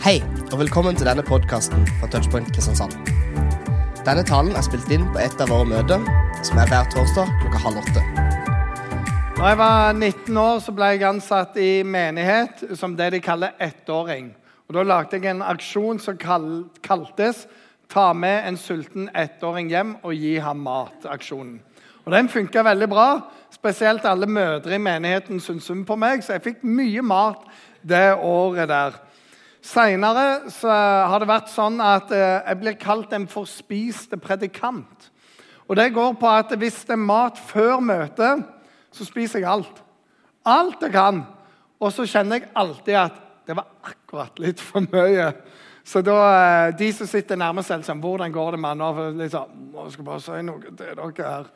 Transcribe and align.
Hei, 0.00 0.22
og 0.48 0.62
velkommen 0.62 0.96
til 0.96 1.04
denne 1.04 1.20
podkasten 1.20 1.82
fra 2.00 2.06
Touchpoint 2.08 2.46
Kristiansand. 2.54 2.94
Denne 4.06 4.22
talen 4.24 4.54
er 4.56 4.64
spilt 4.64 4.88
inn 4.88 5.02
på 5.12 5.20
et 5.20 5.42
av 5.44 5.50
våre 5.52 5.66
møter, 5.68 6.06
som 6.40 6.56
er 6.56 6.70
hver 6.70 6.86
torsdag 6.88 7.28
klokka 7.42 7.60
halv 7.66 7.82
åtte. 7.82 8.04
Da 9.36 9.50
jeg 9.50 9.58
var 9.60 9.92
19 9.92 10.38
år, 10.40 10.62
så 10.64 10.72
ble 10.72 10.88
jeg 10.94 11.04
ansatt 11.04 11.58
i 11.60 11.82
menighet 11.84 12.62
som 12.80 12.94
det 12.96 13.10
de 13.12 13.20
kaller 13.20 13.52
ettåring. 13.60 14.30
Og 14.70 14.78
Da 14.78 14.86
lagde 14.88 15.20
jeg 15.20 15.34
en 15.34 15.44
aksjon 15.44 16.00
som 16.00 16.16
kal 16.16 16.64
kaltes 16.80 17.46
'Ta 17.90 18.14
med 18.14 18.48
en 18.48 18.56
sulten 18.56 19.10
ettåring 19.14 19.68
hjem 19.68 19.96
og 20.02 20.14
gi 20.14 20.38
ham 20.38 20.64
mat'-aksjonen. 20.64 21.60
Og 22.06 22.12
Den 22.12 22.28
funka 22.28 22.62
veldig 22.62 22.88
bra. 22.88 23.20
Spesielt 23.50 24.04
alle 24.04 24.26
mødre 24.26 24.74
i 24.74 24.78
menigheten 24.78 25.40
syntes 25.40 25.64
synd 25.64 25.86
på 25.86 25.96
meg, 25.96 26.22
så 26.22 26.32
jeg 26.32 26.42
fikk 26.42 26.64
mye 26.64 27.02
mat 27.02 27.44
det 27.82 28.16
året 28.16 28.68
der. 28.68 28.92
Seinere 29.60 30.48
har 30.64 31.20
det 31.20 31.28
vært 31.28 31.50
sånn 31.52 31.80
at 31.84 32.12
eh, 32.16 32.40
jeg 32.46 32.60
blir 32.62 32.76
kalt 32.80 33.12
en 33.12 33.28
forspiste 33.28 34.16
predikant. 34.20 35.10
Og 35.68 35.76
Det 35.76 35.92
går 35.94 36.16
på 36.18 36.28
at 36.28 36.54
hvis 36.58 36.80
det 36.88 36.96
er 36.96 37.04
mat 37.04 37.38
før 37.38 37.80
møtet, 37.84 38.46
så 38.90 39.06
spiser 39.06 39.44
jeg 39.44 39.50
alt. 39.50 39.82
Alt 40.48 40.82
jeg 40.82 40.94
kan. 40.96 41.22
Og 41.80 41.92
så 41.92 42.08
kjenner 42.08 42.40
jeg 42.40 42.50
alltid 42.58 42.96
at 42.98 43.20
det 43.46 43.56
var 43.56 43.68
akkurat 43.84 44.40
litt 44.42 44.60
for 44.60 44.82
mye. 44.88 45.28
Så 45.84 46.02
da, 46.04 46.16
eh, 46.68 46.74
de 46.78 46.92
som 46.92 47.06
sitter 47.06 47.36
nærmest 47.36 47.68
selv, 47.68 47.84
sånn, 47.84 48.00
hvordan 48.00 48.32
går 48.32 48.56
det 48.56 48.60
med 48.60 48.80
nå? 48.80 48.90
Liksom, 49.20 49.54
jeg 49.76 49.92
skal 49.92 50.08
bare 50.08 50.24
si 50.24 50.42
noe 50.46 50.60
til 50.64 50.76
dere 50.76 51.12
her. 51.18 51.48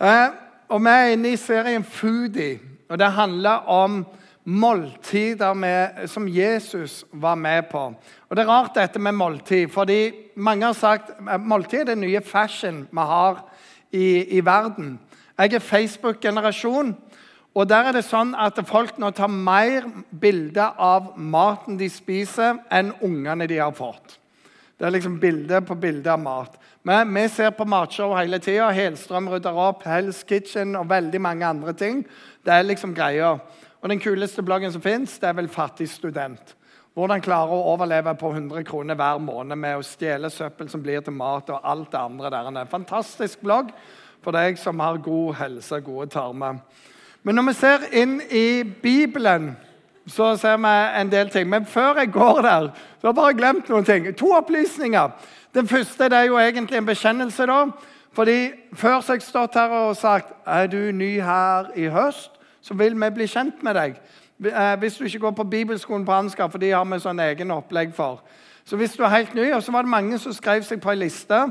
Eh, 0.00 0.28
og 0.68 0.80
Vi 0.80 0.90
er 0.90 1.12
inne 1.12 1.32
i 1.32 1.36
serien 1.36 1.84
Foodie, 1.84 2.60
og 2.90 2.98
det 2.98 3.12
handler 3.12 3.68
om 3.68 4.04
måltider 4.44 5.54
med, 5.54 6.08
som 6.08 6.28
Jesus 6.28 7.04
var 7.12 7.34
med 7.34 7.62
på. 7.70 7.78
Og 8.28 8.36
Det 8.36 8.42
er 8.42 8.48
rart 8.48 8.74
dette 8.74 8.98
med 8.98 9.12
måltid, 9.12 9.68
fordi 9.68 10.12
mange 10.36 10.66
har 10.66 10.72
sagt 10.72 11.10
måltid 11.40 11.80
er 11.80 11.84
den 11.84 12.00
nye 12.00 12.20
fashion 12.20 12.88
vi 12.90 13.00
har 13.00 13.44
i, 13.92 14.38
i 14.38 14.44
verden. 14.44 14.98
Jeg 15.38 15.54
er 15.54 15.58
Facebook-generasjon, 15.58 16.96
og 17.54 17.68
der 17.68 17.88
er 17.88 17.92
det 17.92 18.04
sånn 18.04 18.34
at 18.34 18.58
folk 18.66 18.98
nå 18.98 19.10
tar 19.14 19.30
mer 19.30 19.86
bilder 20.10 20.74
av 20.78 21.14
maten 21.16 21.78
de 21.78 21.88
spiser, 21.90 22.58
enn 22.70 22.92
ungene 23.02 23.46
de 23.46 23.58
har 23.58 23.72
fått. 23.74 24.18
Det 24.78 24.86
er 24.86 24.90
liksom 24.90 25.20
bilde 25.22 25.60
på 25.62 25.74
bilde 25.78 26.10
av 26.10 26.18
mat. 26.18 26.56
Men 26.82 27.14
vi 27.14 27.28
ser 27.32 27.54
på 27.54 27.64
matshow 27.64 28.12
hele 28.18 28.40
tida. 28.42 28.72
Helstrøm 28.74 29.30
rydder 29.30 29.56
opp, 29.56 29.84
Hell's 29.86 30.24
Kitchen 30.26 30.74
og 30.76 30.90
veldig 30.90 31.20
mange 31.22 31.46
andre 31.46 31.72
ting. 31.72 32.02
Det 32.44 32.52
er 32.52 32.66
liksom 32.66 32.94
greia. 32.94 33.36
Og 33.84 33.90
Den 33.90 34.00
kuleste 34.00 34.42
bloggen 34.42 34.72
som 34.72 34.80
fins, 34.80 35.18
er 35.22 35.34
vel 35.36 35.48
Fattig 35.48 35.90
student. 35.92 36.54
Hvordan 36.96 37.20
klare 37.20 37.52
å 37.52 37.66
overleve 37.74 38.14
på 38.16 38.30
100 38.32 38.64
kroner 38.64 38.96
hver 38.96 39.18
måned 39.20 39.58
med 39.60 39.76
å 39.76 39.82
stjele 39.84 40.30
søppel 40.32 40.70
som 40.72 40.80
blir 40.80 41.02
til 41.04 41.12
mat, 41.12 41.50
og 41.52 41.60
alt 41.60 41.90
det 41.92 42.00
andre 42.00 42.30
der. 42.32 42.48
En 42.48 42.70
fantastisk 42.70 43.42
blogg 43.44 43.74
for 44.24 44.32
deg 44.32 44.56
som 44.56 44.80
har 44.80 44.96
god 45.04 45.34
helse 45.36 45.76
og 45.76 45.84
gode 45.84 46.06
tarmer. 46.14 46.62
Men 47.22 47.36
når 47.36 47.46
vi 47.50 47.54
ser 47.58 47.84
inn 47.92 48.14
i 48.30 48.62
Bibelen, 48.64 49.50
så 50.08 50.30
ser 50.40 50.56
vi 50.64 50.72
en 51.02 51.12
del 51.12 51.28
ting. 51.34 51.50
Men 51.50 51.66
før 51.68 52.00
jeg 52.00 52.12
går 52.14 52.40
der, 52.40 52.70
så 52.72 53.06
har 53.06 53.12
jeg 53.12 53.20
bare 53.20 53.36
glemt 53.36 53.68
noen 53.68 53.84
ting. 53.84 54.08
To 54.16 54.32
opplysninger. 54.38 55.12
Den 55.52 55.68
første 55.68 56.08
det 56.08 56.22
er 56.22 56.30
jo 56.32 56.40
egentlig 56.40 56.80
en 56.80 56.88
bekjennelse. 56.88 57.46
da. 57.46 57.66
Fordi 58.16 58.52
Før 58.72 59.00
så 59.00 59.12
har 59.12 59.20
jeg 59.20 59.28
stått 59.28 59.54
her 59.54 59.68
og 59.68 59.96
sagt 59.96 60.32
er 60.46 60.66
du 60.66 60.92
ny 60.92 61.20
her 61.20 61.68
i 61.76 61.88
høst, 61.92 62.30
så 62.64 62.74
vil 62.74 62.96
vi 62.96 63.10
bli 63.12 63.26
kjent 63.28 63.62
med 63.62 63.76
deg. 63.76 63.98
Eh, 64.44 64.74
hvis 64.80 64.96
du 64.96 65.04
ikke 65.04 65.18
går 65.18 65.30
på 65.30 65.44
bibelskolen 65.44 66.06
på 66.06 66.12
Ansgar, 66.12 66.48
for 66.48 66.58
de 66.58 66.70
har 66.72 66.84
vi 66.88 66.98
sånn 67.02 67.20
egen 67.20 67.52
opplegg 67.52 67.92
for. 67.94 68.22
Så 68.64 68.76
hvis 68.80 68.96
du 68.96 69.04
er 69.04 69.12
helt 69.12 69.34
ny, 69.36 69.50
og 69.52 69.62
så 69.62 69.72
var 69.72 69.84
det 69.84 69.92
mange 69.92 70.18
som 70.18 70.32
skrev 70.32 70.64
seg 70.64 70.80
på 70.80 70.94
ei 70.94 71.02
liste, 71.04 71.42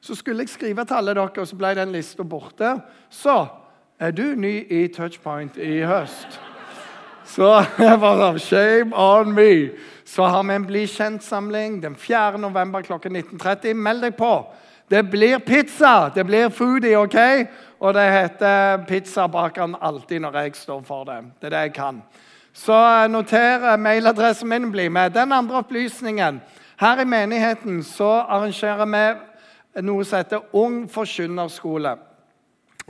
så 0.00 0.14
skulle 0.14 0.42
jeg 0.42 0.50
skrive 0.50 0.84
til 0.84 0.98
alle 0.98 1.14
dere, 1.14 1.30
og 1.38 1.46
så 1.46 1.56
ble 1.58 1.72
den 1.78 1.94
lista 1.94 2.26
borte. 2.26 2.74
Så 3.10 3.46
er 3.98 4.10
du 4.10 4.34
ny 4.34 4.66
i 4.70 4.86
Touchpoint 4.94 5.56
i 5.62 5.78
høst. 5.86 6.40
Så 7.28 7.52
jeg 7.78 8.00
var 8.02 8.18
sånn 8.18 8.42
Shame 8.42 8.98
on 8.98 9.34
me. 9.34 9.70
Så 10.08 10.26
har 10.26 10.42
vi 10.42 10.56
en 10.56 10.66
Bli 10.66 10.86
kjent-samling 10.90 11.82
den 11.82 11.94
4. 11.96 12.38
november 12.40 12.82
klokka 12.82 13.10
19.30. 13.12 13.74
Meld 13.78 14.02
deg 14.06 14.18
på. 14.18 14.32
Det 14.90 15.02
blir 15.10 15.38
pizza! 15.38 16.10
Det 16.14 16.24
blir 16.24 16.48
foodie, 16.48 16.96
OK? 16.98 17.16
Og 17.80 17.94
det 17.94 18.06
heter 18.10 18.84
Pizzabakeren 18.88 19.76
alltid 19.80 20.20
når 20.20 20.38
jeg 20.40 20.56
står 20.56 20.80
for 20.82 21.04
det. 21.04 21.18
Det 21.40 21.46
er 21.46 21.50
det 21.50 21.60
jeg 21.66 21.74
kan. 21.76 22.02
Så 22.52 23.06
noter 23.08 23.76
mailadressen 23.76 24.48
min. 24.48 24.70
Bli 24.72 24.88
med. 24.88 25.10
Den 25.10 25.32
andre 25.32 25.56
opplysningen. 25.56 26.40
Her 26.80 27.00
i 27.00 27.04
menigheten 27.04 27.82
så 27.84 28.10
arrangerer 28.28 28.86
vi 28.86 29.82
noe 29.82 30.04
som 30.04 30.18
heter 30.18 30.56
Ung 30.56 30.86
forkynnerskole. 30.90 31.96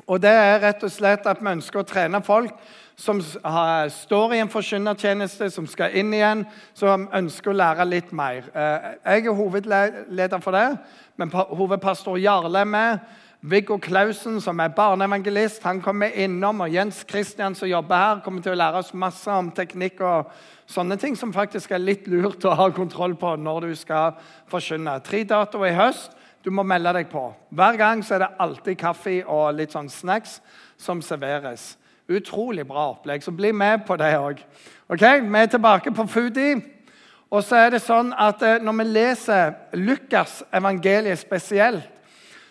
Og 0.07 0.23
det 0.23 0.31
er 0.31 0.61
rett 0.63 0.85
og 0.87 0.93
slett 0.93 1.27
at 1.27 1.43
vi 1.43 1.51
ønsker 1.51 1.83
å 1.83 1.89
trene 1.89 2.23
folk 2.23 2.55
som 2.99 3.21
står 3.23 4.35
i 4.35 4.41
en 4.43 4.51
forkynnertjeneste, 4.51 5.47
som 5.55 5.67
skal 5.71 5.95
inn 6.01 6.11
igjen, 6.17 6.43
som 6.75 7.07
ønsker 7.15 7.53
å 7.53 7.61
lære 7.61 7.87
litt 7.87 8.11
mer. 8.11 8.49
Eh, 8.51 8.91
jeg 9.05 9.29
er 9.29 9.39
hovedleder 9.39 10.43
for 10.43 10.57
det, 10.59 10.67
men 11.17 11.31
hovedpastor 11.31 12.19
Jarle 12.19 12.59
er 12.59 12.67
med. 12.67 12.99
Viggo 13.41 13.77
Klausen, 13.79 14.41
som 14.43 14.59
er 14.59 14.75
barneevangelist, 14.75 15.63
han 15.63 15.79
kommer 15.81 16.11
innom. 16.11 16.65
Og 16.67 16.75
Jens 16.75 17.05
Christian, 17.07 17.55
som 17.55 17.71
jobber 17.71 18.03
her, 18.03 18.23
kommer 18.25 18.43
til 18.43 18.57
å 18.57 18.59
lære 18.59 18.83
oss 18.83 18.91
masse 18.99 19.31
om 19.31 19.53
teknikk 19.55 20.03
og 20.03 20.33
sånne 20.67 20.99
ting 20.99 21.15
som 21.17 21.31
faktisk 21.33 21.71
er 21.71 21.85
litt 21.85 22.11
lurt 22.11 22.43
å 22.51 22.57
ha 22.59 22.67
kontroll 22.75 23.15
på 23.15 23.37
når 23.39 23.69
du 23.69 23.77
skal 23.79 24.19
forkynne. 24.51 24.99
Tre 25.07 25.23
datoer 25.23 25.71
i 25.71 25.77
høst. 25.79 26.19
Du 26.43 26.51
må 26.51 26.67
melde 26.67 26.97
deg 26.99 27.11
på. 27.13 27.29
Hver 27.55 27.79
gang 27.79 28.03
så 28.03 28.17
er 28.17 28.25
det 28.25 28.35
alltid 28.43 28.79
kaffe 28.79 29.21
og 29.23 29.55
litt 29.55 29.75
sånn 29.75 29.91
snacks 29.91 30.41
som 30.81 30.99
serveres. 31.03 31.77
Utrolig 32.09 32.65
bra 32.67 32.87
opplegg, 32.95 33.23
så 33.23 33.31
bli 33.37 33.53
med 33.53 33.85
på 33.85 33.97
det 34.01 34.15
òg. 34.17 34.41
Okay, 34.89 35.21
vi 35.21 35.39
er 35.39 35.47
tilbake 35.53 35.93
på 35.93 36.07
Foodie. 36.09 36.57
Og 37.29 37.43
så 37.45 37.59
er 37.61 37.75
det 37.75 37.83
sånn 37.85 38.15
at 38.17 38.41
eh, 38.41 38.63
Når 38.65 38.77
vi 38.79 38.85
leser 38.89 39.51
Lukas 39.77 40.39
evangeliet 40.55 41.21
spesielt, 41.21 41.85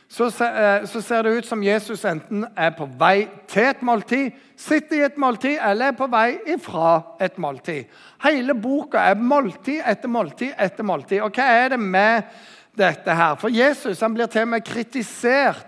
så, 0.07 0.27
eh, 0.45 0.85
så, 0.85 1.01
ser 1.01 1.25
det 1.25 1.31
ut 1.39 1.47
som 1.49 1.63
Jesus 1.63 2.05
enten 2.05 2.45
er 2.55 2.69
på 2.77 2.85
vei 2.99 3.27
til 3.49 3.65
et 3.71 3.81
måltid, 3.81 4.35
sitter 4.55 5.01
i 5.01 5.05
et 5.07 5.17
måltid, 5.17 5.57
eller 5.57 5.89
er 5.89 5.97
på 5.97 6.07
vei 6.07 6.37
ifra 6.53 6.91
et 7.19 7.39
måltid. 7.41 7.89
Hele 8.23 8.55
boka 8.55 9.01
er 9.09 9.17
måltid 9.19 9.81
etter 9.81 10.11
måltid 10.11 10.53
etter 10.53 10.85
måltid. 10.85 11.23
Og 11.25 11.33
hva 11.33 11.49
er 11.63 11.73
det 11.73 11.81
med 11.81 12.29
dette 12.77 13.17
her? 13.19 13.35
For 13.41 13.49
Jesus 13.49 14.05
han 14.05 14.13
blir 14.13 14.29
til 14.31 14.45
og 14.45 14.53
med 14.53 14.63
kritisert. 14.69 15.65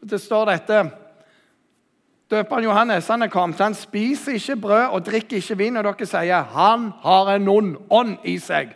Det 0.00 0.22
står 0.22 0.54
dette 0.54 0.80
Døperen 2.30 2.64
Johannes 2.66 3.06
han 3.08 3.22
er 3.22 3.30
kommet. 3.30 3.60
Han 3.62 3.74
spiser 3.78 4.34
ikke 4.34 4.56
brød 4.64 4.86
og 4.96 5.04
drikker 5.06 5.38
ikke 5.38 5.58
vin. 5.60 5.76
Og 5.78 5.86
dere 5.86 6.08
sier 6.10 6.50
han 6.56 6.90
har 7.04 7.30
en 7.36 7.48
ond 7.52 7.76
ånd 7.90 8.16
i 8.26 8.34
seg. 8.42 8.72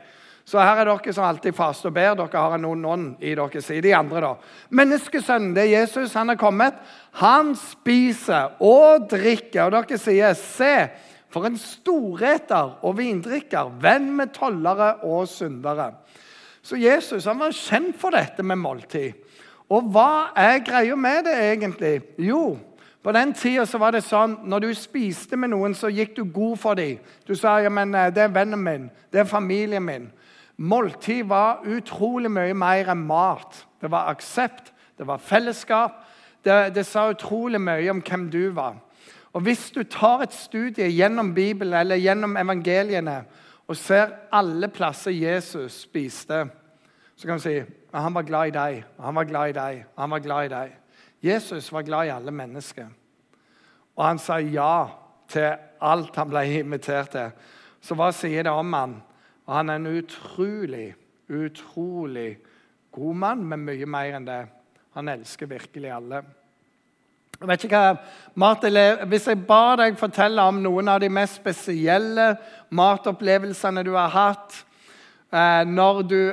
Så 0.47 0.59
her 0.59 0.81
er 0.83 0.88
dere 0.88 1.15
som 1.15 1.27
alltid 1.27 1.55
faster 1.55 1.91
og 1.91 1.97
ber. 1.97 2.15
Dere 2.19 2.43
har 2.44 2.55
en 2.56 2.69
ond 2.71 2.87
ånd 2.87 3.09
i 3.22 3.34
dere. 3.34 3.62
Sier 3.62 3.83
de 3.83 3.94
andre, 3.94 4.22
da. 4.22 4.33
Menneskesønnen, 4.78 5.53
det 5.55 5.66
er 5.66 5.81
Jesus, 5.81 6.15
han 6.15 6.31
er 6.31 6.39
kommet. 6.39 6.78
Han 7.19 7.56
spiser 7.59 8.55
og 8.62 9.09
drikker. 9.10 9.66
Og 9.66 9.75
dere 9.77 9.99
sier, 9.99 10.39
se, 10.39 10.75
for 11.31 11.47
en 11.47 11.59
storeter 11.59 12.77
og 12.87 12.97
vindrikker, 12.99 13.75
venn 13.83 14.10
med 14.19 14.34
tollere 14.34 14.97
og 15.06 15.27
syndere. 15.31 15.93
Så 16.62 16.78
Jesus 16.78 17.27
han 17.27 17.39
var 17.41 17.55
kjent 17.56 17.99
for 17.99 18.15
dette 18.15 18.47
med 18.47 18.59
måltid. 18.62 19.27
Og 19.71 19.87
hva 19.94 20.33
er 20.39 20.65
greia 20.66 20.97
med 20.99 21.28
det 21.28 21.37
egentlig? 21.39 21.94
Jo, 22.19 22.59
på 23.03 23.12
den 23.16 23.33
tida 23.33 23.65
var 23.81 23.94
det 23.97 24.03
sånn 24.05 24.37
når 24.44 24.65
du 24.66 24.71
spiste 24.77 25.37
med 25.41 25.55
noen, 25.55 25.75
så 25.75 25.88
gikk 25.88 26.19
du 26.19 26.25
god 26.25 26.59
for 26.61 26.77
dem. 26.77 26.99
Du 27.25 27.33
sa 27.34 27.56
ja, 27.65 27.71
men 27.72 27.94
eh, 27.97 28.11
det 28.12 28.27
er 28.27 28.34
vennen 28.34 28.60
min, 28.60 28.91
det 29.13 29.22
er 29.22 29.30
familien 29.30 29.84
min. 29.84 30.10
Måltid 30.60 31.24
var 31.24 31.65
utrolig 31.65 32.28
mye 32.28 32.53
mer 32.53 32.91
enn 32.92 33.07
mat. 33.09 33.63
Det 33.80 33.89
var 33.89 34.10
aksept, 34.13 34.74
det 35.01 35.07
var 35.09 35.22
fellesskap. 35.24 36.03
Det, 36.45 36.74
det 36.77 36.84
sa 36.89 37.07
utrolig 37.09 37.60
mye 37.60 37.89
om 37.92 38.03
hvem 38.04 38.28
du 38.33 38.51
var. 38.57 38.77
Og 39.33 39.47
Hvis 39.47 39.71
du 39.71 39.83
tar 39.83 40.27
et 40.27 40.34
studie 40.34 40.91
gjennom 40.91 41.34
Bibelen 41.34 41.78
eller 41.80 41.97
gjennom 41.97 42.36
evangeliene 42.36 43.22
og 43.71 43.77
ser 43.78 44.13
alle 44.33 44.69
plasser 44.69 45.15
Jesus 45.15 45.86
spiste, 45.86 46.48
så 47.16 47.28
kan 47.28 47.39
du 47.39 47.45
si 47.45 47.57
at 47.60 48.03
han 48.03 48.15
var 48.15 48.27
glad 48.27 48.51
i 48.51 48.57
deg, 48.57 48.84
han 49.01 49.15
var 49.15 49.24
glad 49.24 49.48
i 49.48 49.57
deg, 49.57 49.84
han 49.98 50.10
var 50.10 50.19
glad 50.24 50.45
i 50.45 50.54
deg. 50.54 50.77
Jesus 51.22 51.72
var 51.72 51.83
glad 51.83 52.07
i 52.07 52.15
alle 52.15 52.30
mennesker. 52.30 52.86
Og 53.98 54.04
han 54.07 54.21
sa 54.22 54.39
ja 54.42 54.89
til 55.31 55.54
alt 55.81 56.16
han 56.16 56.31
ble 56.31 56.45
invitert 56.60 57.15
til. 57.15 57.33
Så 57.81 57.97
hva 57.97 58.10
sier 58.15 58.45
det 58.47 58.53
om 58.53 58.75
han? 58.77 58.98
Og 59.48 59.54
han 59.57 59.72
er 59.72 59.81
en 59.81 59.91
utrolig, 59.98 60.92
utrolig 61.28 62.31
god 62.92 63.15
mann, 63.22 63.47
men 63.47 63.65
mye 63.66 63.89
mer 63.89 64.19
enn 64.19 64.28
det. 64.28 64.42
Han 64.98 65.09
elsker 65.10 65.48
virkelig 65.51 65.92
alle. 65.95 66.22
Jeg 67.41 67.48
vet 67.48 67.63
ikke 67.65 67.78
hva, 67.81 67.92
Martin, 68.37 68.77
Hvis 69.09 69.28
jeg 69.31 69.47
ba 69.48 69.77
deg 69.81 69.97
fortelle 69.98 70.43
om 70.45 70.59
noen 70.60 70.91
av 70.93 71.01
de 71.01 71.09
mest 71.09 71.39
spesielle 71.41 72.34
matopplevelsene 72.69 73.84
du 73.86 73.95
har 73.97 74.13
hatt, 74.13 74.59
når 75.30 76.03
du 76.10 76.32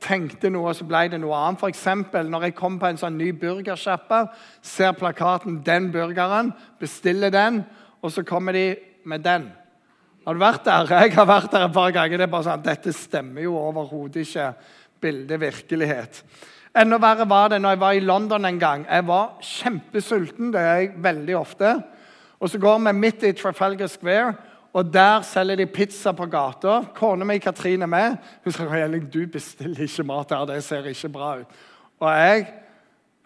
tenkte 0.00 0.48
noe, 0.48 0.72
så 0.72 0.86
ble 0.88 1.02
det 1.12 1.18
noe 1.20 1.36
annet. 1.36 1.60
F.eks. 1.60 1.84
når 2.30 2.46
jeg 2.46 2.54
kom 2.56 2.78
på 2.80 2.88
en 2.88 3.00
sånn 3.00 3.18
ny 3.20 3.32
burgersjappe, 3.36 4.22
ser 4.64 4.96
plakaten 4.96 5.60
'Den 5.64 5.90
burgeren', 5.92 6.54
bestiller 6.80 7.30
den, 7.30 7.64
og 8.02 8.12
så 8.12 8.24
kommer 8.24 8.52
de 8.52 8.76
med 9.04 9.20
den. 9.20 9.50
Har 10.24 10.34
du 10.34 10.40
vært 10.40 10.64
der? 10.64 10.88
Jeg 11.04 11.14
har 11.14 11.26
vært 11.26 11.52
der 11.52 11.66
et 11.66 11.72
par 11.72 11.90
ganger. 11.90 12.16
det 12.16 12.26
er 12.26 12.32
bare 12.32 12.44
sånn, 12.44 12.62
Dette 12.62 12.92
stemmer 12.92 13.42
jo 13.42 13.56
overhodet 13.56 14.26
ikke 14.26 14.52
bildet 15.00 15.40
virkelighet. 15.40 16.24
Enda 16.76 16.98
verre 17.00 17.24
var 17.28 17.48
det 17.48 17.62
når 17.62 17.70
jeg 17.70 17.80
var 17.80 17.92
i 17.96 18.00
London 18.04 18.44
en 18.44 18.58
gang. 18.60 18.84
Jeg 18.84 19.06
var 19.08 19.38
kjempesulten. 19.40 20.52
Det 20.52 20.60
er 20.60 20.76
jeg 20.76 20.90
veldig 21.02 21.36
ofte. 21.38 21.70
Og 22.38 22.50
så 22.50 22.60
går 22.60 22.78
vi 22.84 22.92
midt 22.92 23.24
i 23.24 23.32
Trafalgar 23.32 23.88
Square, 23.90 24.34
og 24.72 24.92
der 24.92 25.22
selger 25.22 25.56
de 25.56 25.66
pizza 25.66 26.12
på 26.12 26.26
gata. 26.26 26.82
Kona 26.94 27.24
mi 27.24 27.38
Katrine 27.38 27.82
er 27.82 27.90
med. 27.90 28.16
Hun 28.44 28.52
sier 28.52 28.98
du 29.12 29.26
bestiller 29.32 29.80
ikke 29.82 30.04
mat 30.04 30.30
her, 30.30 30.44
det 30.46 30.62
ser 30.64 30.86
ikke 30.86 31.08
bra 31.08 31.38
ut. 31.40 31.60
Og 32.00 32.10
jeg 32.12 32.46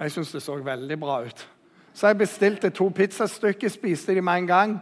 jeg 0.02 0.10
syns 0.10 0.32
det 0.32 0.42
så 0.42 0.56
veldig 0.56 0.96
bra 1.00 1.20
ut. 1.22 1.48
Så 1.94 2.06
jeg 2.06 2.18
bestilte 2.18 2.70
to 2.70 2.88
pizzastykker, 2.88 3.68
spiste 3.70 4.14
de 4.14 4.22
med 4.24 4.42
en 4.42 4.46
gang. 4.46 4.72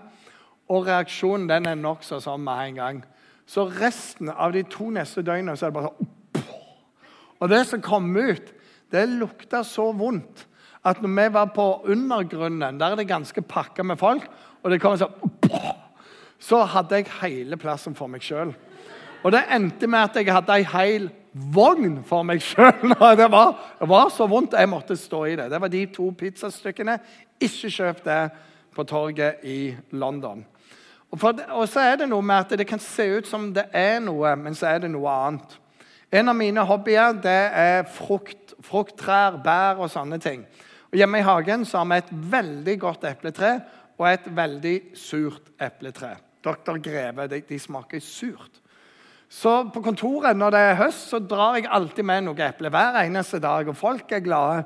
Og 0.68 0.86
reaksjonen 0.86 1.48
den 1.50 1.66
er 1.66 1.76
nokså 1.76 2.20
sånn 2.24 2.44
med 2.44 2.68
en 2.68 2.78
gang. 2.78 3.02
Så 3.46 3.66
resten 3.66 4.30
av 4.30 4.54
de 4.54 4.62
to 4.70 4.88
neste 4.94 5.24
døgnene 5.26 5.58
så 5.58 5.66
er 5.66 5.72
det 5.72 5.80
bare 5.80 5.90
sånn 5.90 6.16
Og 7.40 7.48
det 7.48 7.60
som 7.66 7.82
kom 7.82 8.08
ut, 8.16 8.52
det 8.92 9.06
lukta 9.08 9.62
så 9.64 9.90
vondt 9.96 10.46
at 10.84 11.02
når 11.02 11.12
vi 11.16 11.32
var 11.34 11.52
på 11.54 11.66
undergrunnen, 11.92 12.78
der 12.80 12.92
er 12.92 12.96
det 12.96 13.08
ganske 13.08 13.42
pakka 13.42 13.82
med 13.82 13.98
folk, 14.00 14.24
og 14.62 14.70
det 14.70 14.80
kommer 14.80 15.00
sånn 15.00 15.76
så 16.40 16.64
hadde 16.64 17.00
jeg 17.00 17.12
hele 17.20 17.58
plassen 17.60 17.94
for 17.96 18.10
meg 18.10 18.24
sjøl. 18.24 18.54
Og 19.20 19.32
det 19.34 19.42
endte 19.52 19.88
med 19.90 20.00
at 20.00 20.16
jeg 20.16 20.32
hadde 20.32 20.56
ei 20.56 20.64
hel 20.64 21.10
vogn 21.54 22.00
for 22.08 22.24
meg 22.26 22.42
sjøl. 22.42 22.94
Det, 23.00 23.16
det, 23.20 23.88
var 23.88 24.08
så 24.12 24.26
vondt 24.28 24.56
jeg 24.58 24.70
måtte 24.70 24.96
stå 24.96 25.24
i 25.28 25.36
det. 25.38 25.50
Det 25.52 25.60
var 25.60 25.72
de 25.72 25.82
to 25.92 26.10
pizzastykkene. 26.16 26.96
Ikke 27.40 27.70
kjøp 27.70 28.00
det 28.04 28.22
på 28.74 28.84
torget 28.88 29.44
i 29.44 29.74
London. 29.92 30.44
Og, 31.10 31.18
for, 31.18 31.34
og, 31.50 31.66
så 31.68 31.82
er 31.82 32.00
det 32.00 32.08
noe 32.10 32.22
med 32.22 32.44
at 32.44 32.54
det 32.58 32.68
kan 32.70 32.80
se 32.82 33.06
ut 33.18 33.28
som 33.28 33.50
det 33.54 33.66
er 33.76 33.98
noe, 34.02 34.34
men 34.38 34.54
så 34.56 34.70
er 34.70 34.84
det 34.84 34.92
noe 34.92 35.10
annet. 35.10 35.56
En 36.10 36.30
av 36.30 36.38
mine 36.38 36.64
hobbyer 36.66 37.18
det 37.22 37.40
er 37.54 37.84
frukt, 37.86 38.54
frukttrær, 38.66 39.38
bær 39.42 39.82
og 39.82 39.90
sånne 39.92 40.18
ting. 40.22 40.44
Og 40.90 40.98
Hjemme 40.98 41.20
i 41.20 41.26
hagen 41.26 41.66
så 41.66 41.82
har 41.82 41.90
vi 41.90 42.00
et 42.00 42.16
veldig 42.32 42.76
godt 42.82 43.06
epletre 43.10 43.52
og 44.00 44.08
et 44.10 44.26
veldig 44.34 44.76
surt 44.98 45.52
epletre. 45.60 46.16
Dr. 46.44 46.78
Greve. 46.82 47.28
De, 47.30 47.40
de, 47.48 47.58
smaker 47.58 48.02
surt. 48.04 48.60
Så 49.30 49.52
på 49.70 49.82
kontoret 49.84 50.36
når 50.36 50.54
det 50.54 50.60
er 50.66 50.78
høst, 50.80 51.08
så 51.12 51.20
drar 51.22 51.58
jeg 51.58 51.70
alltid 51.70 52.06
med 52.06 52.24
noe 52.26 52.46
eple 52.48 52.72
hver 52.72 52.98
eneste 53.04 53.38
dag. 53.42 53.68
Og 53.70 53.78
folk 53.78 54.10
er 54.12 54.24
glade. 54.24 54.64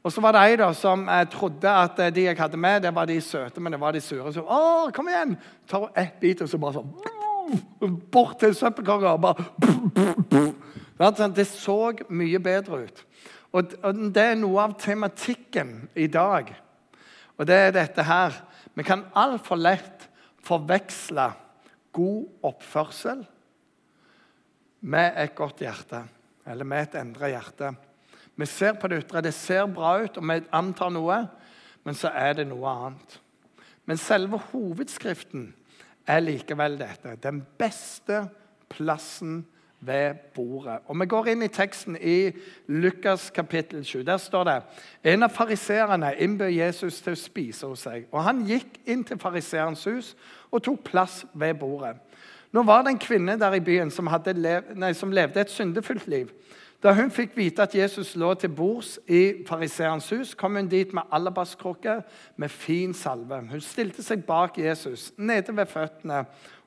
Og 0.00 0.12
så 0.12 0.22
var 0.24 0.32
det 0.32 0.42
ei 0.48 0.56
da, 0.56 0.70
som 0.72 1.02
jeg 1.12 1.28
trodde 1.34 1.72
at 1.82 1.98
eh, 2.00 2.12
de 2.14 2.22
jeg 2.24 2.38
hadde 2.38 2.56
med, 2.56 2.80
det 2.86 2.94
var 2.96 3.08
de 3.08 3.18
søte, 3.20 3.60
men 3.60 3.74
det 3.74 3.80
var 3.82 3.92
de 3.92 4.00
sure. 4.00 4.32
Så 4.32 4.40
å, 4.40 4.88
kom 4.96 5.10
igjen! 5.12 5.34
Tar 5.68 5.90
ett 6.00 6.16
bit, 6.22 6.40
og 6.40 6.48
så 6.48 6.60
bare 6.60 6.80
sånn 6.80 7.18
Bort 8.12 8.38
til 8.38 8.52
søppelkorga 8.54 9.16
og 9.16 9.22
bare 9.24 9.44
sånn, 11.18 11.34
Det 11.34 11.46
så 11.48 11.78
mye 12.08 12.38
bedre 12.40 12.84
ut. 12.86 13.02
Og 13.50 13.72
det 14.14 14.22
er 14.22 14.38
noe 14.38 14.62
av 14.62 14.76
tematikken 14.78 15.88
i 15.98 16.06
dag. 16.06 16.52
Og 17.36 17.48
det 17.48 17.56
er 17.56 17.74
dette 17.74 18.04
her. 18.06 18.36
Vi 18.78 18.86
kan 18.86 19.02
altfor 19.18 19.58
lett 19.58 20.06
forveksle 20.46 21.26
god 21.92 22.46
oppførsel 22.46 23.22
med 24.80 25.16
et 25.20 25.34
godt 25.36 25.60
hjerte, 25.64 26.02
eller 26.46 26.64
med 26.64 26.88
et 26.88 26.98
endret 27.00 27.34
hjerte. 27.34 27.72
Vi 28.40 28.46
ser 28.48 28.78
på 28.80 28.88
det 28.88 29.02
ytre, 29.02 29.22
det 29.24 29.34
ser 29.36 29.66
bra 29.68 29.98
ut, 30.00 30.16
og 30.16 30.28
vi 30.30 30.38
antar 30.56 30.92
noe, 30.94 31.18
men 31.84 31.96
så 31.96 32.12
er 32.16 32.38
det 32.38 32.46
noe 32.48 32.70
annet. 32.70 33.18
Men 33.88 34.00
selve 34.00 34.40
hovedskriften 34.52 35.50
er 36.08 36.22
likevel 36.22 36.78
dette. 36.80 37.16
Den 37.20 37.42
beste 37.58 38.24
plassen 38.70 39.42
ved 39.80 40.14
bordet. 40.34 40.78
Og 40.86 41.00
Vi 41.00 41.06
går 41.06 41.26
inn 41.26 41.42
i 41.42 41.48
teksten 41.48 41.96
i 42.00 42.32
Lukas 42.66 43.30
kapittel 43.30 43.84
7. 43.84 44.02
Der 44.04 44.16
står 44.16 44.44
det 44.44 44.62
en 45.04 45.22
av 45.22 45.28
fariseerne 45.28 46.14
innbød 46.18 46.50
Jesus 46.50 47.00
til 47.00 47.12
å 47.12 47.20
spise 47.20 47.66
hos 47.66 47.86
seg. 47.86 48.06
Og 48.12 48.22
Han 48.24 48.44
gikk 48.46 48.80
inn 48.86 49.04
til 49.04 49.18
fariseerens 49.18 49.84
hus 49.84 50.16
og 50.50 50.62
tok 50.62 50.84
plass 50.84 51.24
ved 51.34 51.54
bordet. 51.54 51.96
Nå 52.52 52.62
var 52.62 52.82
det 52.82 52.94
en 52.94 52.98
kvinne 52.98 53.38
der 53.38 53.54
i 53.54 53.60
byen 53.60 53.90
som, 53.90 54.08
lev, 54.34 54.74
nei, 54.74 54.92
som 54.92 55.12
levde 55.12 55.40
et 55.40 55.50
syndefullt 55.50 56.06
liv. 56.06 56.32
Da 56.82 56.94
hun 56.96 57.10
fikk 57.12 57.36
vite 57.36 57.62
at 57.62 57.74
Jesus 57.76 58.14
lå 58.16 58.32
til 58.34 58.48
bords 58.56 58.98
i 59.08 59.44
fariseerens 59.46 60.08
hus, 60.10 60.34
kom 60.34 60.56
hun 60.56 60.68
dit 60.68 60.92
med 60.96 61.02
alabastkrukke 61.12 61.98
med 62.36 62.48
fin 62.48 62.94
salve. 62.94 63.42
Hun 63.50 63.60
stilte 63.60 64.02
seg 64.02 64.24
bak 64.24 64.58
Jesus, 64.58 65.12
nede 65.16 65.56
ved 65.56 65.66
føttene, 65.66 66.24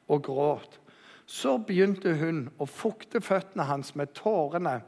og 0.07 0.24
gråt. 0.24 0.80
Så 1.25 1.58
begynte 1.58 2.16
hun 2.20 2.46
å 2.62 2.68
fukte 2.68 3.22
føttene 3.24 3.66
hans 3.70 3.94
med 3.96 4.12
tårene 4.18 4.80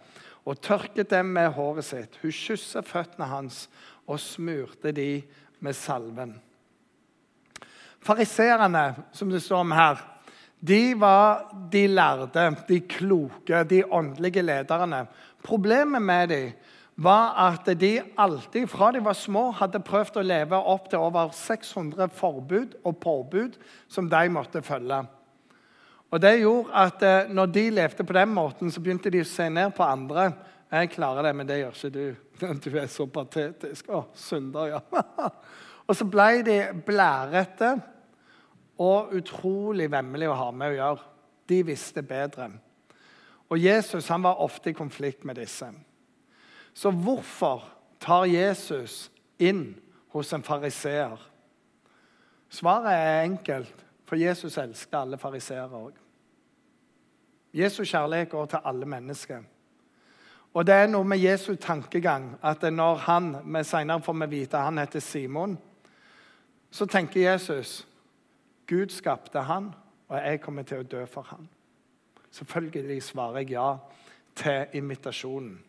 og 0.46 0.60
tørket 0.62 1.10
dem 1.14 1.32
med 1.34 1.54
håret 1.56 1.88
sitt. 1.88 2.18
Hun 2.22 2.34
kysset 2.34 2.88
føttene 2.88 3.30
hans 3.32 3.66
og 4.06 4.20
smurte 4.22 4.94
de 4.96 5.24
med 5.64 5.78
salven. 5.78 6.36
Fariseerne, 8.06 8.92
som 9.16 9.32
det 9.34 9.42
står 9.42 9.64
om 9.64 9.74
her, 9.74 10.04
de 10.66 10.94
var 10.98 11.48
de 11.72 11.88
lærde, 11.88 12.46
de 12.68 12.80
kloke, 12.90 13.64
de 13.70 13.82
åndelige 13.84 14.44
lederne. 14.46 15.06
Problemet 15.44 16.02
med 16.02 16.30
dem 16.30 16.52
var 16.96 17.34
at 17.50 17.68
de 17.80 18.00
alltid, 18.18 18.68
fra 18.72 18.92
de 18.92 19.02
var 19.04 19.18
små, 19.18 19.50
hadde 19.52 19.84
prøvd 19.84 20.22
å 20.22 20.26
leve 20.26 20.60
opp 20.74 20.88
til 20.90 21.02
over 21.04 21.34
600 21.36 22.08
forbud 22.16 22.78
og 22.86 22.98
påbud 23.04 23.58
som 23.92 24.08
de 24.10 24.22
måtte 24.32 24.64
følge. 24.64 25.02
Og 26.12 26.22
Det 26.22 26.40
gjorde 26.40 26.74
at 26.74 27.04
eh, 27.04 27.32
når 27.34 27.46
de 27.46 27.70
levde 27.70 28.04
på 28.04 28.14
den 28.14 28.30
måten, 28.30 28.72
så 28.72 28.82
begynte 28.82 29.10
de 29.10 29.24
å 29.24 29.28
se 29.28 29.50
ned 29.50 29.74
på 29.76 29.84
andre. 29.84 30.32
'Jeg 30.72 30.90
klarer 30.90 31.24
det, 31.24 31.36
men 31.36 31.48
det 31.48 31.60
gjør 31.60 31.76
ikke 31.76 31.90
du.' 31.90 32.16
'Du 32.64 32.78
er 32.78 32.88
så 32.88 33.06
patetisk.' 33.06 33.90
'Å, 33.90 34.06
synder, 34.14 34.66
ja.' 34.66 35.30
og 35.88 35.96
så 35.96 36.06
ble 36.10 36.42
de 36.44 36.58
blærete 36.86 37.76
og 38.82 39.14
utrolig 39.16 39.88
vemmelige 39.92 40.34
å 40.34 40.40
ha 40.40 40.50
med 40.52 40.74
å 40.74 40.76
gjøre. 40.80 41.06
De 41.50 41.62
visste 41.64 42.02
bedre. 42.04 42.50
Og 43.50 43.62
Jesus 43.62 44.08
han 44.10 44.26
var 44.26 44.42
ofte 44.42 44.70
i 44.70 44.74
konflikt 44.74 45.24
med 45.24 45.38
disse. 45.38 45.70
Så 46.74 46.92
hvorfor 46.92 47.64
tar 48.02 48.26
Jesus 48.26 49.12
inn 49.40 49.76
hos 50.12 50.34
en 50.34 50.44
fariseer? 50.44 51.16
Svaret 52.50 52.92
er 52.92 53.24
enkelt, 53.24 53.85
for 54.06 54.16
Jesus 54.16 54.58
elsker 54.58 54.98
alle 54.98 55.18
fariseere 55.18 55.80
òg. 55.80 55.94
Jesu 57.56 57.84
kjærlighet 57.84 58.30
går 58.30 58.46
til 58.46 58.60
alle 58.66 58.86
mennesker. 58.86 59.44
Og 60.54 60.68
det 60.68 60.76
er 60.76 60.88
noe 60.88 61.04
med 61.04 61.20
Jesu 61.20 61.56
tankegang 61.56 62.38
at 62.44 62.62
når 62.74 62.96
han 62.96 63.36
vi 63.44 63.64
Senere 63.64 64.02
får 64.02 64.14
vi 64.14 64.30
vite 64.38 64.58
han 64.58 64.78
heter 64.78 65.00
Simon. 65.00 65.58
Så 66.72 66.86
tenker 66.86 67.32
Jesus 67.32 67.88
Gud 68.68 68.90
skapte 68.90 69.40
han, 69.40 69.74
og 70.08 70.18
jeg 70.18 70.42
kommer 70.42 70.64
til 70.64 70.82
å 70.82 70.84
dø 70.84 71.06
for 71.06 71.22
han. 71.22 71.50
Selvfølgelig 72.32 73.04
svarer 73.04 73.38
jeg 73.38 73.52
ja 73.52 73.78
til 74.36 74.66
invitasjonen. 74.74 75.60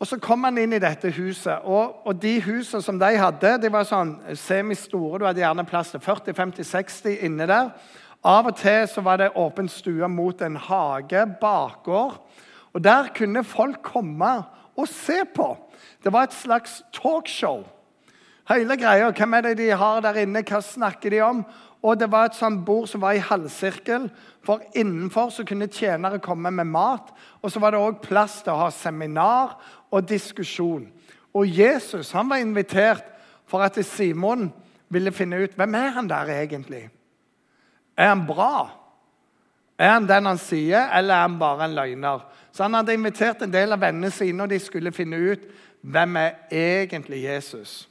Og 0.00 0.06
Så 0.06 0.18
kom 0.20 0.44
han 0.44 0.58
inn 0.60 0.74
i 0.76 0.82
dette 0.82 1.08
huset, 1.16 1.62
og, 1.64 2.02
og 2.04 2.18
de 2.20 2.34
husene 2.44 2.82
som 2.84 2.98
de 3.00 3.14
hadde, 3.16 3.54
de 3.62 3.70
var 3.72 3.86
sånn 3.88 4.18
semistore. 4.36 5.22
Du 5.22 5.24
hadde 5.24 5.40
gjerne 5.40 5.64
plass 5.64 5.94
til 5.94 6.02
40-50-60 6.04 7.22
inne 7.24 7.46
der. 7.48 7.70
Av 8.26 8.48
og 8.50 8.58
til 8.60 8.84
så 8.90 9.00
var 9.06 9.22
det 9.22 9.32
åpen 9.38 9.70
stue 9.72 10.08
mot 10.12 10.42
en 10.44 10.58
hage, 10.60 11.22
bakgård. 11.40 12.18
Og 12.76 12.84
Der 12.84 13.08
kunne 13.16 13.44
folk 13.44 13.80
komme 13.82 14.34
og 14.76 14.88
se 14.88 15.22
på. 15.34 15.54
Det 16.04 16.12
var 16.12 16.28
et 16.28 16.36
slags 16.36 16.82
talkshow. 16.92 17.64
Hele 18.48 18.76
greia, 18.76 19.10
Hvem 19.10 19.34
er 19.34 19.40
det 19.40 19.58
de 19.58 19.70
har 19.70 20.00
der 20.00 20.20
inne? 20.22 20.44
Hva 20.44 20.60
snakker 20.60 21.10
de 21.10 21.20
om? 21.20 21.44
Og 21.82 21.98
Det 22.00 22.10
var 22.12 22.26
et 22.26 22.34
sånt 22.36 22.64
bord 22.66 22.86
som 22.86 23.00
var 23.00 23.12
i 23.12 23.22
halvsirkel. 23.22 24.10
For 24.44 24.60
Innenfor 24.74 25.30
så 25.30 25.44
kunne 25.44 25.68
tjenere 25.68 26.18
komme 26.18 26.50
med 26.50 26.66
mat. 26.66 27.12
Og 27.42 27.50
så 27.50 27.60
var 27.60 27.70
det 27.70 27.80
òg 27.80 28.02
plass 28.02 28.42
til 28.42 28.52
å 28.52 28.66
ha 28.66 28.70
seminar 28.70 29.56
og 29.96 30.08
diskusjon. 30.08 30.86
Og 31.34 31.48
Jesus 31.48 32.12
han 32.16 32.28
var 32.30 32.42
invitert 32.42 33.04
for 33.48 33.64
at 33.64 33.78
Simon 33.84 34.50
ville 34.92 35.12
finne 35.12 35.42
ut 35.44 35.56
hvem 35.56 35.74
er 35.74 35.96
han 35.96 36.08
der 36.10 36.30
egentlig 36.36 36.86
er 37.96 38.08
han 38.08 38.26
bra? 38.26 38.70
Er 39.78 39.96
han 39.96 40.08
den 40.08 40.28
han 40.28 40.40
sier, 40.40 40.88
eller 40.96 41.14
er 41.14 41.26
han 41.26 41.38
bare 41.40 41.64
en 41.64 41.74
løgner? 41.76 42.24
Så 42.52 42.62
Han 42.62 42.74
hadde 42.74 42.94
invitert 42.94 43.42
en 43.42 43.52
del 43.52 43.72
av 43.72 43.80
vennene 43.80 44.10
sine, 44.10 44.42
og 44.42 44.50
de 44.50 44.58
skulle 44.60 44.92
finne 44.92 45.16
ut 45.16 45.42
hvem 45.80 46.16
er 46.16 46.30
egentlig 46.50 47.22
Jesus. 47.24 47.88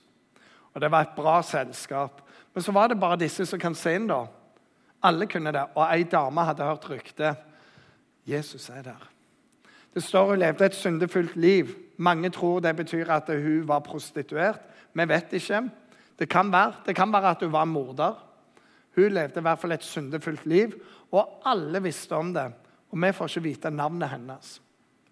Og 0.74 0.82
Det 0.82 0.92
var 0.92 1.02
et 1.02 1.16
bra 1.16 1.42
selskap. 1.42 2.22
Men 2.54 2.64
så 2.64 2.72
var 2.72 2.88
det 2.88 3.00
bare 3.00 3.20
disse 3.20 3.46
som 3.46 3.60
kan 3.60 3.76
se 3.76 3.96
inn. 3.96 4.08
da. 4.08 4.26
Alle 5.04 5.28
kunne 5.28 5.52
det. 5.52 5.66
Og 5.76 5.88
ei 5.94 6.04
dame 6.04 6.42
hadde 6.42 6.64
hørt 6.64 6.90
rykte. 6.90 7.36
Jesus 8.26 8.70
er 8.70 8.82
der. 8.82 9.15
Det 9.96 10.04
står 10.04 10.30
hun 10.30 10.40
levde 10.40 10.66
et 10.66 10.76
syndefullt 10.76 11.36
liv. 11.36 11.68
Mange 11.98 12.30
tror 12.30 12.60
det 12.60 12.76
betyr 12.76 13.10
at 13.12 13.30
hun 13.32 13.68
var 13.68 13.80
prostituert. 13.80 14.60
Vi 14.94 15.08
vet 15.08 15.34
ikke. 15.34 15.62
Det 16.20 16.30
kan 16.30 16.52
være, 16.52 16.74
det 16.86 16.96
kan 16.96 17.14
være 17.14 17.30
at 17.30 17.42
hun 17.42 17.52
var 17.52 17.66
morder. 17.66 18.14
Hun 18.96 19.12
levde 19.12 19.40
i 19.40 19.42
hvert 19.42 19.60
fall 19.60 19.72
et 19.72 19.84
syndefullt 19.84 20.46
liv, 20.46 20.74
og 21.12 21.42
alle 21.46 21.84
visste 21.84 22.16
om 22.16 22.34
det. 22.34 22.54
Og 22.92 23.02
vi 23.02 23.12
får 23.12 23.28
ikke 23.28 23.44
vite 23.44 23.72
navnet 23.72 24.10
hennes. 24.10 24.62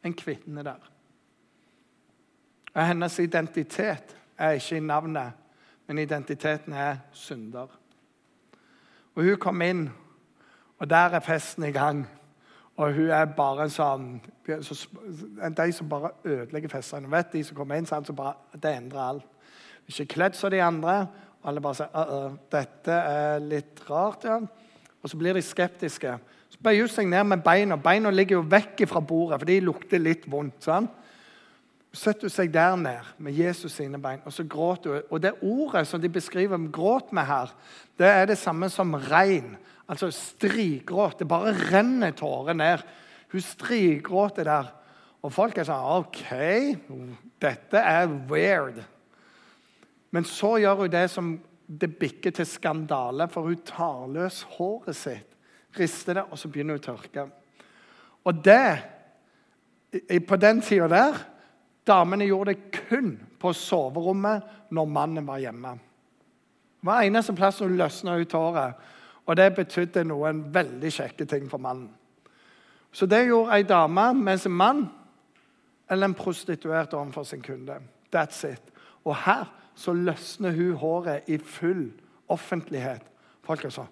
En 0.03 0.13
kvinne 0.13 0.63
der. 0.63 0.89
Og 2.73 2.87
hennes 2.87 3.19
identitet 3.19 4.15
er 4.37 4.51
ikke 4.51 4.77
i 4.77 4.79
navnet, 4.79 5.31
men 5.87 5.99
identiteten 5.99 6.73
er 6.73 6.97
synder. 7.11 7.67
Og 9.15 9.23
Hun 9.23 9.37
kom 9.37 9.61
inn, 9.61 9.89
og 10.79 10.89
der 10.89 11.15
er 11.15 11.19
festen 11.19 11.63
i 11.63 11.71
gang. 11.71 12.07
Og 12.77 12.93
hun 12.93 13.09
er 13.13 13.25
bare 13.37 13.67
sånn 13.69 14.15
De 14.47 15.67
som 15.75 15.89
bare 15.89 16.09
ødelegger 16.25 16.71
festene. 16.71 17.11
vet 17.11 17.33
De 17.33 17.43
som 17.43 17.57
kommer 17.57 17.77
inn, 17.77 17.85
sånn, 17.85 18.05
så 18.05 18.15
bare, 18.17 18.33
det 18.57 18.71
endrer 18.73 19.03
alt. 19.03 19.29
Ikke 19.87 20.07
kledd 20.15 20.35
som 20.39 20.51
de 20.51 20.61
andre. 20.63 21.07
Og 21.43 21.51
alle 21.51 21.61
bare 21.61 21.75
sier 21.75 21.89
uh 21.93 22.13
-uh, 22.13 22.37
dette 22.51 22.91
er 22.91 23.39
litt 23.39 23.83
rart. 23.89 24.23
ja. 24.23 24.39
Og 25.03 25.09
så 25.09 25.17
blir 25.17 25.33
de 25.33 25.41
skeptiske. 25.41 26.17
Så 26.49 26.57
bøyer 26.63 26.79
hun 26.79 26.87
seg 26.87 27.07
ned 27.07 27.23
med 27.23 27.43
beina. 27.43 27.75
Beina 27.75 28.09
ligger 28.09 28.35
jo 28.35 28.41
vekk 28.49 28.87
fra 28.87 28.99
bordet, 28.99 29.39
for 29.39 29.45
de 29.45 29.59
lukter 29.59 29.99
litt 29.99 30.31
vondt. 30.31 30.63
sånn. 30.63 30.89
Setter 31.93 32.25
hun 32.25 32.33
seg 32.33 32.49
der 32.53 32.73
ned 32.79 33.09
med 33.21 33.35
Jesus 33.37 33.75
sine 33.77 33.99
bein, 34.01 34.23
og 34.25 34.33
så 34.33 34.45
gråter 34.49 34.95
hun. 34.95 35.09
Og 35.13 35.21
det 35.21 35.35
ordet 35.45 35.85
som 35.87 36.01
de 36.01 36.09
beskriver 36.09 36.69
gråt 36.73 37.11
med 37.13 37.27
her, 37.29 37.51
det 38.01 38.07
er 38.09 38.25
det 38.31 38.37
samme 38.41 38.69
som 38.73 38.95
regn. 38.97 39.53
Altså 39.87 40.09
strigråt. 40.11 41.19
Det 41.19 41.27
bare 41.29 41.53
renner 41.69 42.15
tårer 42.17 42.57
ned. 42.57 42.81
Hun 43.31 43.41
strigråter 43.45 44.47
der. 44.47 44.71
Og 45.23 45.31
folk 45.31 45.57
er 45.57 45.67
sånn 45.67 45.85
OK, 46.01 46.23
dette 47.39 47.79
er 47.79 48.09
weird. 48.29 48.81
Men 50.13 50.25
så 50.27 50.57
gjør 50.61 50.81
hun 50.83 50.91
det 50.93 51.05
som 51.13 51.29
det 51.67 51.93
bikker 51.99 52.33
til 52.35 52.47
skandale, 52.47 53.29
for 53.31 53.47
hun 53.47 53.61
tar 53.65 54.09
løs 54.11 54.41
håret 54.57 54.97
sitt, 54.97 55.29
rister 55.77 56.19
det, 56.19 56.25
og 56.27 56.37
så 56.37 56.51
begynner 56.51 56.75
hun 56.75 56.83
å 56.83 56.85
tørke. 56.85 57.23
Og 58.27 58.41
det, 58.45 58.67
på 60.27 60.39
den 60.41 60.61
tida 60.63 60.89
der 60.91 61.23
Damene 61.87 62.25
gjorde 62.25 62.53
det 62.53 62.83
kun 62.87 63.15
på 63.39 63.51
soverommet 63.53 64.43
når 64.71 64.85
mannen 64.87 65.27
var 65.27 65.41
hjemme. 65.43 65.73
Det 66.79 66.87
var 66.87 67.03
eneste 67.03 67.35
plass 67.35 67.59
hun 67.63 67.77
løsna 67.79 68.15
ut 68.19 68.35
håret. 68.35 68.79
Og 69.23 69.37
det 69.39 69.53
betydde 69.55 70.03
noen 70.07 70.41
veldig 70.53 70.91
kjekke 70.91 71.25
ting 71.27 71.45
for 71.51 71.61
mannen. 71.63 71.91
Så 72.93 73.07
det 73.09 73.23
gjorde 73.25 73.55
ei 73.55 73.63
dame 73.65 74.09
mens 74.19 74.45
en 74.45 74.55
mann 74.55 74.83
eller 75.89 76.09
en 76.09 76.17
prostituert 76.17 76.93
overfor 76.93 77.23
sin 77.23 77.41
kunde. 77.41 77.79
That's 78.13 78.43
it. 78.47 78.61
Og 79.03 79.15
her 79.25 79.47
så 79.75 79.93
løsner 79.93 80.51
hun 80.51 80.75
håret 80.77 81.29
i 81.31 81.37
full 81.37 81.87
offentlighet. 82.31 83.03
Folk 83.43 83.65
er 83.65 83.73
sånn 83.73 83.91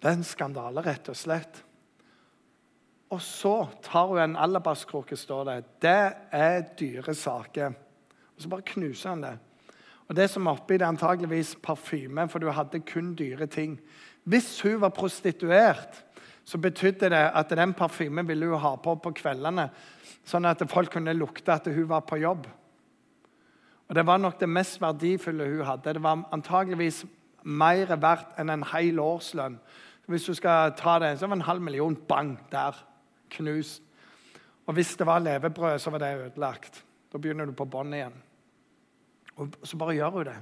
Det 0.00 0.08
er 0.08 0.16
en 0.16 0.24
skandale, 0.24 0.80
rett 0.80 1.10
og 1.12 1.16
slett. 1.16 1.60
Og 3.10 3.22
så 3.22 3.54
tar 3.82 4.06
hun 4.06 4.18
en 4.22 4.36
alabaskrukke, 4.38 5.16
står 5.16 5.44
det. 5.44 5.56
Det 5.82 6.12
er 6.32 6.60
dyre 6.78 7.14
saker. 7.14 7.72
Og 8.36 8.42
så 8.42 8.48
bare 8.48 8.66
knuser 8.66 9.10
han 9.10 9.24
det. 9.24 9.38
Og 10.08 10.16
Det 10.16 10.30
som 10.30 10.46
er 10.46 10.58
oppi 10.58 10.74
det, 10.74 10.82
er 10.82 10.88
antageligvis 10.90 11.56
parfyme, 11.62 12.28
for 12.28 12.38
du 12.38 12.50
hadde 12.50 12.80
kun 12.80 13.14
dyre 13.14 13.46
ting. 13.46 13.80
Hvis 14.24 14.60
hun 14.62 14.80
var 14.80 14.88
prostituert, 14.88 16.04
så 16.44 16.58
betydde 16.58 17.10
det 17.10 17.30
at 17.34 17.50
den 17.50 17.74
parfymen 17.74 18.28
ville 18.28 18.46
hun 18.46 18.58
ha 18.58 18.74
på 18.76 18.94
på 18.94 19.12
kveldene, 19.14 19.68
sånn 20.26 20.48
at 20.50 20.62
folk 20.70 20.90
kunne 20.90 21.14
lukte 21.14 21.52
at 21.52 21.66
hun 21.66 21.88
var 21.88 22.00
på 22.00 22.16
jobb. 22.16 22.46
Og 23.88 23.94
Det 23.94 24.06
var 24.06 24.18
nok 24.18 24.40
det 24.40 24.48
mest 24.48 24.80
verdifulle 24.80 25.46
hun 25.46 25.66
hadde. 25.66 25.94
Det 25.94 26.02
var 26.02 26.24
antageligvis 26.32 27.04
mer 27.42 27.96
verdt 27.96 28.38
enn 28.38 28.50
en 28.50 28.62
hel 28.62 28.98
årslønn. 28.98 29.58
Hvis 30.06 30.26
du 30.26 30.34
skal 30.34 30.72
ta 30.78 30.98
det, 30.98 31.18
så 31.18 31.26
var 31.26 31.34
det 31.34 31.42
en 31.42 31.48
halv 31.48 31.62
million 31.62 31.96
bang 31.96 32.38
der. 32.50 32.74
Knust. 33.30 33.82
Og 34.66 34.74
hvis 34.74 34.96
det 34.96 35.06
var 35.06 35.18
levebrød, 35.18 35.78
så 35.78 35.90
var 35.90 35.98
det 35.98 36.16
ødelagt. 36.16 36.84
Da 37.12 37.18
begynner 37.18 37.46
du 37.48 37.52
på 37.56 37.66
bånn 37.66 37.94
igjen. 37.94 38.16
Og 39.40 39.54
så 39.62 39.78
bare 39.80 39.96
gjør 39.96 40.10
hun 40.10 40.28
det. 40.28 40.36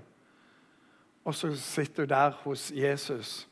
Og 1.25 1.35
så 1.35 1.53
sitter 1.57 2.03
hun 2.03 2.11
der 2.13 2.31
hos 2.43 2.71
Jesus. 2.75 3.49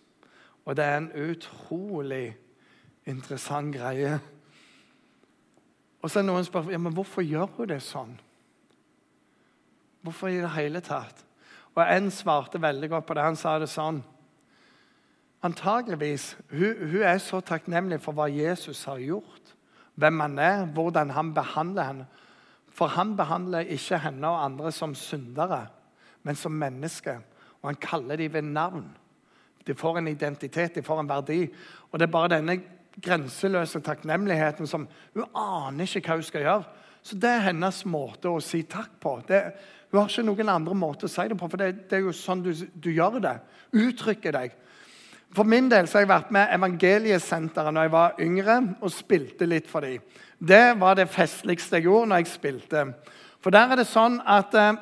Og 0.64 0.76
det 0.76 0.84
er 0.84 0.96
en 0.96 1.12
utrolig 1.30 2.36
interessant 3.06 3.74
greie. 3.76 4.18
Og 6.02 6.10
så 6.10 6.20
er 6.20 6.26
noen 6.26 6.44
spør 6.44 6.70
ja, 6.70 6.78
men 6.78 6.94
hvorfor 6.94 7.24
gjør 7.24 7.48
hun 7.56 7.70
det 7.70 7.80
sånn. 7.82 8.12
Hvorfor 10.06 10.30
i 10.30 10.42
det 10.42 10.52
hele 10.54 10.82
tatt? 10.84 11.24
Og 11.76 11.82
En 11.82 12.10
svarte 12.10 12.60
veldig 12.62 12.90
godt 12.90 13.06
på 13.06 13.14
det. 13.14 13.22
Han 13.22 13.36
sa 13.36 13.58
det 13.58 13.68
sånn 13.70 14.02
Antageligvis 15.46 16.34
hun, 16.50 16.74
hun 16.90 17.02
er 17.06 17.18
så 17.22 17.40
takknemlig 17.44 18.00
for 18.02 18.16
hva 18.16 18.26
Jesus 18.32 18.84
har 18.88 19.00
gjort, 19.02 19.54
hvem 19.94 20.20
han 20.24 20.38
er, 20.42 20.66
hvordan 20.74 21.12
han 21.14 21.32
behandler 21.36 21.90
henne. 21.90 22.06
For 22.76 22.92
han 22.92 23.14
behandler 23.16 23.68
ikke 23.72 24.02
henne 24.04 24.28
og 24.28 24.42
andre 24.44 24.72
som 24.74 24.94
syndere, 24.94 25.66
men 26.22 26.36
som 26.36 26.52
mennesker. 26.52 27.22
Og 27.62 27.70
han 27.70 27.78
kaller 27.80 28.20
dem 28.20 28.32
ved 28.32 28.42
navn. 28.42 28.88
De 29.66 29.74
får 29.74 29.98
en 29.98 30.08
identitet, 30.08 30.74
de 30.74 30.82
får 30.82 31.00
en 31.00 31.08
verdi. 31.08 31.46
Og 31.90 31.98
det 31.98 32.06
er 32.06 32.12
bare 32.12 32.34
denne 32.36 32.58
grenseløse 33.02 33.80
takknemligheten 33.80 34.66
som 34.66 34.88
Hun 35.14 35.24
aner 35.34 35.84
ikke 35.84 36.10
hva 36.10 36.20
hun 36.20 36.26
skal 36.26 36.44
gjøre. 36.44 36.64
Så 37.02 37.16
det 37.22 37.30
er 37.30 37.48
hennes 37.50 37.84
måte 37.86 38.28
å 38.28 38.42
si 38.42 38.64
takk 38.66 38.96
på. 39.00 39.20
Det, 39.28 39.40
hun 39.90 40.00
har 40.00 40.10
ikke 40.10 40.26
noen 40.26 40.48
andre 40.50 40.74
måte 40.74 41.06
å 41.06 41.10
si 41.10 41.26
det 41.30 41.38
på, 41.38 41.48
for 41.48 41.60
det, 41.60 41.88
det 41.90 41.98
er 42.00 42.06
jo 42.06 42.14
sånn 42.16 42.42
du, 42.42 42.52
du, 42.74 42.90
gjør 42.90 43.20
det. 43.22 43.36
Uttrykker 43.72 44.34
deg. 44.34 44.56
For 45.36 45.44
min 45.44 45.68
del 45.68 45.84
så 45.84 45.98
har 45.98 46.06
jeg 46.06 46.12
vært 46.14 46.32
med 46.32 46.52
Evangeliesenteret 46.56 47.74
når 47.74 47.86
jeg 47.86 47.92
var 47.92 48.20
yngre 48.24 48.54
og 48.80 48.92
spilte 48.94 49.48
litt 49.48 49.66
for 49.68 49.84
dem. 49.84 50.00
Det 50.40 50.78
var 50.80 50.96
det 50.96 51.10
festligste 51.12 51.76
jeg 51.76 51.84
gjorde 51.90 52.08
når 52.08 52.22
jeg 52.22 52.30
spilte. 52.30 52.84
For 53.44 53.52
der 53.52 53.74
er 53.74 53.80
det 53.82 53.88
sånn 53.90 54.16
at 54.24 54.56
eh, 54.56 54.78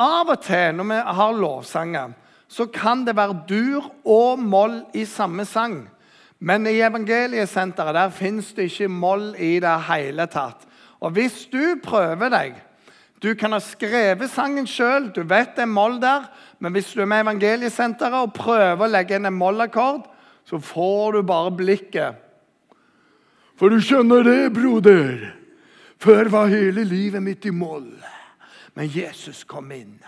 av 0.00 0.30
og 0.32 0.40
til 0.42 0.78
når 0.78 0.88
vi 0.88 1.00
har 1.18 1.36
lovsanger, 1.36 2.14
så 2.48 2.66
kan 2.72 3.04
det 3.04 3.16
være 3.18 3.42
dur 3.48 3.90
og 4.08 4.40
moll 4.40 4.80
i 4.96 5.04
samme 5.08 5.44
sang. 5.48 5.82
Men 6.40 6.64
i 6.68 6.78
Evangeliesenteret 6.80 7.96
der 7.96 8.14
fins 8.14 8.54
det 8.56 8.70
ikke 8.70 8.88
moll 8.88 9.34
i 9.36 9.58
det 9.60 9.74
hele 9.90 10.26
tatt. 10.32 10.64
Og 11.04 11.12
hvis 11.12 11.44
du 11.52 11.76
prøver 11.84 12.32
deg 12.32 12.62
Du 13.24 13.30
kan 13.34 13.54
ha 13.56 13.60
skrevet 13.62 14.28
sangen 14.28 14.66
sjøl, 14.68 15.06
du 15.14 15.22
vet 15.24 15.54
det 15.56 15.62
er 15.64 15.70
moll 15.70 15.94
der, 15.96 16.26
men 16.64 16.72
hvis 16.72 16.90
du 16.96 17.02
er 17.04 17.08
med 17.10 17.26
Evangeliesenteret 17.26 18.24
og 18.24 18.34
prøver 18.36 18.86
å 18.86 18.90
legge 18.90 19.18
inn 19.18 19.28
en 19.28 19.36
mollakkord, 19.36 20.06
så 20.48 20.60
får 20.60 21.18
du 21.18 21.26
bare 21.28 21.52
blikket 21.56 22.24
for 23.58 23.70
du 23.70 23.78
skjønner 23.82 24.24
det, 24.26 24.40
broder. 24.54 25.28
Før 26.02 26.30
var 26.32 26.52
hele 26.52 26.84
livet 26.86 27.22
mitt 27.22 27.46
i 27.46 27.54
moll. 27.54 27.92
Men 28.74 28.88
Jesus 28.90 29.44
kom 29.46 29.68
inn, 29.70 30.00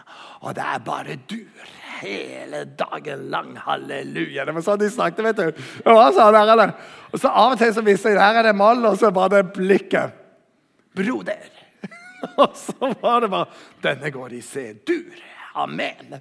og 0.43 0.57
det 0.59 0.65
er 0.67 0.81
bare 0.83 1.15
dur 1.31 1.69
hele 2.01 2.65
dagen 2.77 3.29
lang. 3.31 3.53
Halleluja. 3.63 4.43
Det 4.45 4.55
var 4.57 4.65
sånn 4.67 4.81
de 4.81 4.89
snakket, 4.91 5.23
vet 5.29 5.39
du. 5.39 5.69
Ja, 5.87 6.09
så 6.11 6.27
der 6.35 6.51
er 6.51 6.63
det. 6.65 6.67
Og 7.13 7.23
så 7.23 7.31
Av 7.31 7.55
og 7.55 7.61
til 7.61 7.71
så 7.77 7.85
viser 7.87 8.17
jeg 8.17 8.25
her 8.25 8.41
er 8.41 8.49
det 8.51 8.57
moll, 8.59 8.83
og 8.91 8.99
så 8.99 9.13
var 9.15 9.31
det 9.31 9.45
blikket. 9.55 10.19
Broder. 10.97 11.53
Og 12.43 12.55
så 12.57 12.89
var 13.03 13.21
det 13.21 13.29
bare 13.31 13.47
Denne 13.85 14.09
går 14.11 14.33
i 14.39 14.41
C-dur. 14.43 15.19
Amen. 15.57 16.19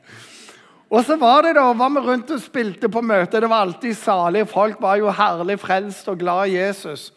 Og 0.90 1.02
så 1.04 1.18
var 1.20 1.44
det 1.44 1.56
da, 1.58 1.66
var 1.76 1.92
vi 1.92 2.04
rundt 2.06 2.32
og 2.32 2.42
spilte 2.44 2.90
på 2.92 3.02
møtet. 3.04 3.42
Det 3.44 3.50
var 3.52 3.66
alltid 3.66 3.98
salig. 3.98 4.46
Folk 4.48 4.80
var 4.84 5.00
jo 5.02 5.12
herlig 5.12 5.58
frelst 5.60 6.08
og 6.12 6.22
glad 6.22 6.52
i 6.52 6.60
Jesus. 6.60 7.10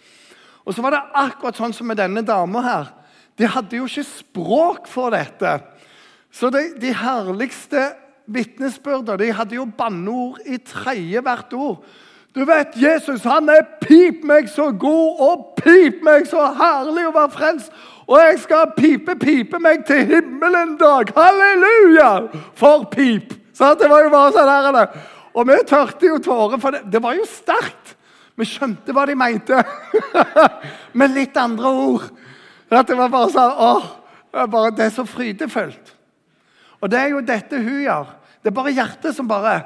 Og 0.64 0.74
så 0.74 0.82
var 0.84 0.96
det 0.96 1.04
akkurat 1.16 1.60
sånn 1.60 1.74
som 1.76 1.88
med 1.88 2.00
denne 2.00 2.24
dama 2.26 2.64
her. 2.64 2.90
De 3.38 3.46
hadde 3.46 3.78
jo 3.78 3.86
ikke 3.86 4.06
språk 4.08 4.88
for 4.90 5.14
dette. 5.14 5.60
Så 6.34 6.50
de, 6.52 6.64
de 6.80 6.90
herligste 6.96 7.86
vitnesbyrder 8.28 9.20
de 9.20 9.30
hadde 9.32 9.56
jo 9.56 9.68
banneord 9.78 10.42
i 10.44 10.58
tredje 10.60 11.22
hvert 11.24 11.54
ord. 11.56 11.84
Du 12.38 12.44
vet, 12.46 12.76
Jesus 12.78 13.24
han 13.26 13.48
er 13.50 13.64
pip 13.82 14.22
meg 14.26 14.46
så 14.52 14.68
god 14.70 15.22
og 15.24 15.46
pip 15.58 16.04
meg 16.06 16.28
så 16.30 16.44
herlig 16.54 17.08
å 17.08 17.14
være 17.16 17.34
frelst. 17.34 17.72
Og 18.06 18.20
jeg 18.22 18.36
skal 18.44 18.70
pipe, 18.76 19.16
pipe 19.18 19.58
meg 19.60 19.82
til 19.88 20.04
himmelen 20.06 20.76
dag. 20.78 21.10
Halleluja! 21.16 22.10
For 22.56 22.86
pip! 22.92 23.34
Så 23.58 23.72
det 23.80 23.88
var 23.90 24.04
jo 24.04 24.12
bare 24.12 24.30
sånn 24.36 24.50
her, 24.52 25.00
Og 25.34 25.48
vi 25.48 25.56
tørte 25.66 26.06
jo 26.06 26.20
tårer, 26.22 26.60
for 26.62 26.76
det, 26.76 26.84
det 26.86 27.02
var 27.02 27.18
jo 27.18 27.26
sterkt. 27.26 27.96
Vi 28.38 28.46
skjønte 28.46 28.94
hva 28.94 29.04
de 29.10 29.18
mente, 29.18 29.58
med 30.98 31.16
litt 31.16 31.36
andre 31.36 31.74
ord. 31.74 32.06
At 32.70 32.86
det 32.86 32.96
var 33.00 33.10
bare 33.10 33.32
sånn 33.34 33.58
åh, 33.66 33.90
bare, 34.30 34.70
det 34.78 34.86
er 34.86 34.94
så 34.94 35.04
frydefullt. 35.08 35.92
Og 36.78 36.92
det 36.92 37.02
er 37.02 37.12
jo 37.16 37.26
dette 37.26 37.58
hun 37.58 37.82
gjør. 37.82 38.14
Det 38.38 38.52
er 38.52 38.58
bare 38.60 38.76
hjertet 38.78 39.18
som 39.18 39.26
bare 39.28 39.58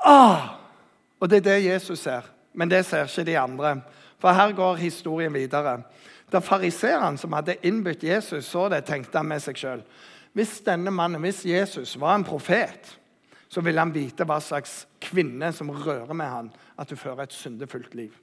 åh. 0.00 0.61
Og 1.22 1.30
det 1.30 1.38
er 1.38 1.46
det 1.46 1.64
Jesus 1.64 2.02
ser. 2.02 2.26
Men 2.52 2.70
det 2.70 2.82
ser 2.84 3.06
ikke 3.06 3.24
de 3.30 3.38
andre. 3.38 3.76
For 4.18 4.34
her 4.34 4.52
går 4.52 4.80
historien 4.80 5.34
videre. 5.34 5.82
Da 6.32 6.38
fariseeren 6.38 7.18
som 7.18 7.32
hadde 7.32 7.60
innbytt 7.62 8.02
Jesus, 8.04 8.44
så 8.44 8.68
det, 8.68 8.84
tenkte 8.84 9.18
han 9.18 9.28
med 9.28 9.42
seg 9.44 9.58
sjøl 9.58 9.82
Hvis 10.32 10.62
denne 10.64 10.90
mannen, 10.90 11.20
hvis 11.20 11.44
Jesus 11.46 12.00
var 12.00 12.14
en 12.16 12.24
profet, 12.24 12.98
så 13.48 13.60
ville 13.60 13.80
han 13.80 13.92
vite 13.94 14.24
hva 14.24 14.38
slags 14.40 14.86
kvinne 15.00 15.52
som 15.52 15.70
rører 15.70 16.14
med 16.16 16.26
han, 16.26 16.48
at 16.78 16.88
du 16.88 16.96
fører 16.96 17.26
et 17.26 17.32
syndefullt 17.36 17.94
liv. 17.94 18.14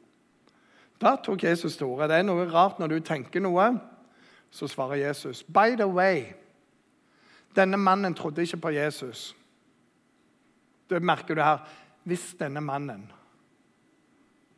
Da 1.01 1.15
tok 1.24 1.44
Jesus 1.44 1.77
til 1.77 1.86
orde. 1.86 2.08
Det 2.10 2.18
er 2.18 2.25
noe 2.25 2.48
rart 2.50 2.79
når 2.79 2.88
du 2.88 3.00
tenker 3.06 3.44
noe, 3.46 3.68
så 4.51 4.68
svarer 4.68 5.06
Jesus. 5.06 5.44
By 5.44 5.77
the 5.77 5.88
way, 5.88 6.34
denne 7.56 7.77
mannen 7.77 8.18
trodde 8.18 8.41
ikke 8.41 8.58
på 8.58 8.74
Jesus. 8.74 9.36
Det 10.89 11.03
merker 11.03 11.38
du 11.38 11.41
her. 11.46 11.62
Hvis 12.10 12.34
denne 12.39 12.62
mannen 12.62 13.06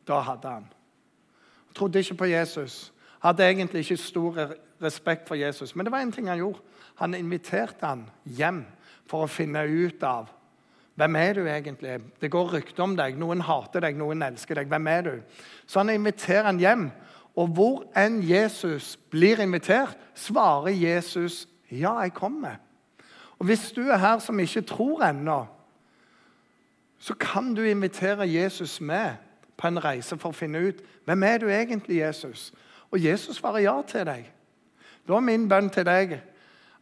Da 0.08 0.20
hadde 0.24 0.48
han. 0.48 0.66
Han 1.66 1.74
Trodde 1.74 2.00
ikke 2.00 2.14
på 2.24 2.30
Jesus. 2.32 2.92
Hadde 3.22 3.44
egentlig 3.46 3.84
ikke 3.84 3.96
stor 3.96 4.38
respekt 4.82 5.28
for 5.28 5.38
Jesus. 5.38 5.76
Men 5.76 5.86
det 5.86 5.92
var 5.92 6.02
en 6.02 6.12
ting 6.12 6.28
han 6.28 6.40
gjorde. 6.40 6.58
Han 6.98 7.14
inviterte 7.14 7.86
han 7.86 8.08
hjem 8.24 8.64
for 9.06 9.24
å 9.24 9.30
finne 9.30 9.62
ut 9.68 10.02
av 10.02 10.30
hvem 11.00 11.16
er 11.16 11.32
du 11.38 11.46
egentlig. 11.46 12.00
Det 12.20 12.30
går 12.30 12.50
rykter 12.52 12.84
om 12.84 12.96
deg. 12.96 13.16
Noen 13.16 13.40
hater 13.46 13.80
deg, 13.80 13.96
noen 13.96 14.24
elsker 14.26 14.60
deg. 14.60 14.68
Hvem 14.68 14.90
er 14.92 15.06
du? 15.06 15.14
Så 15.66 15.80
han 15.80 15.92
inviterer 15.94 16.50
han 16.50 16.60
hjem. 16.60 16.90
Og 17.40 17.54
hvor 17.56 17.78
enn 17.96 18.20
Jesus 18.26 18.98
blir 19.10 19.40
invitert, 19.40 19.96
svarer 20.14 20.74
Jesus, 20.76 21.46
'Ja, 21.70 22.00
jeg 22.00 22.12
kommer'. 22.12 22.60
Og 23.38 23.46
Hvis 23.46 23.72
du 23.72 23.88
er 23.88 23.96
her 23.96 24.18
som 24.18 24.38
ikke 24.40 24.60
tror 24.60 25.02
ennå, 25.02 25.46
så 27.02 27.14
kan 27.18 27.54
du 27.54 27.64
invitere 27.66 28.28
Jesus 28.30 28.80
med 28.80 29.18
på 29.58 29.66
en 29.66 29.80
reise 29.82 30.14
for 30.18 30.30
å 30.30 30.36
finne 30.36 30.60
ut 30.62 30.82
hvem 31.06 31.24
er 31.26 31.40
du 31.42 31.48
egentlig 31.50 31.98
Jesus 31.98 32.52
Og 32.92 33.00
Jesus 33.00 33.38
svarer 33.40 33.64
ja 33.64 33.78
til 33.88 34.04
deg. 34.04 34.26
Da 35.08 35.16
er 35.16 35.24
min 35.24 35.48
bønn 35.48 35.70
til 35.72 35.86
deg 35.88 36.18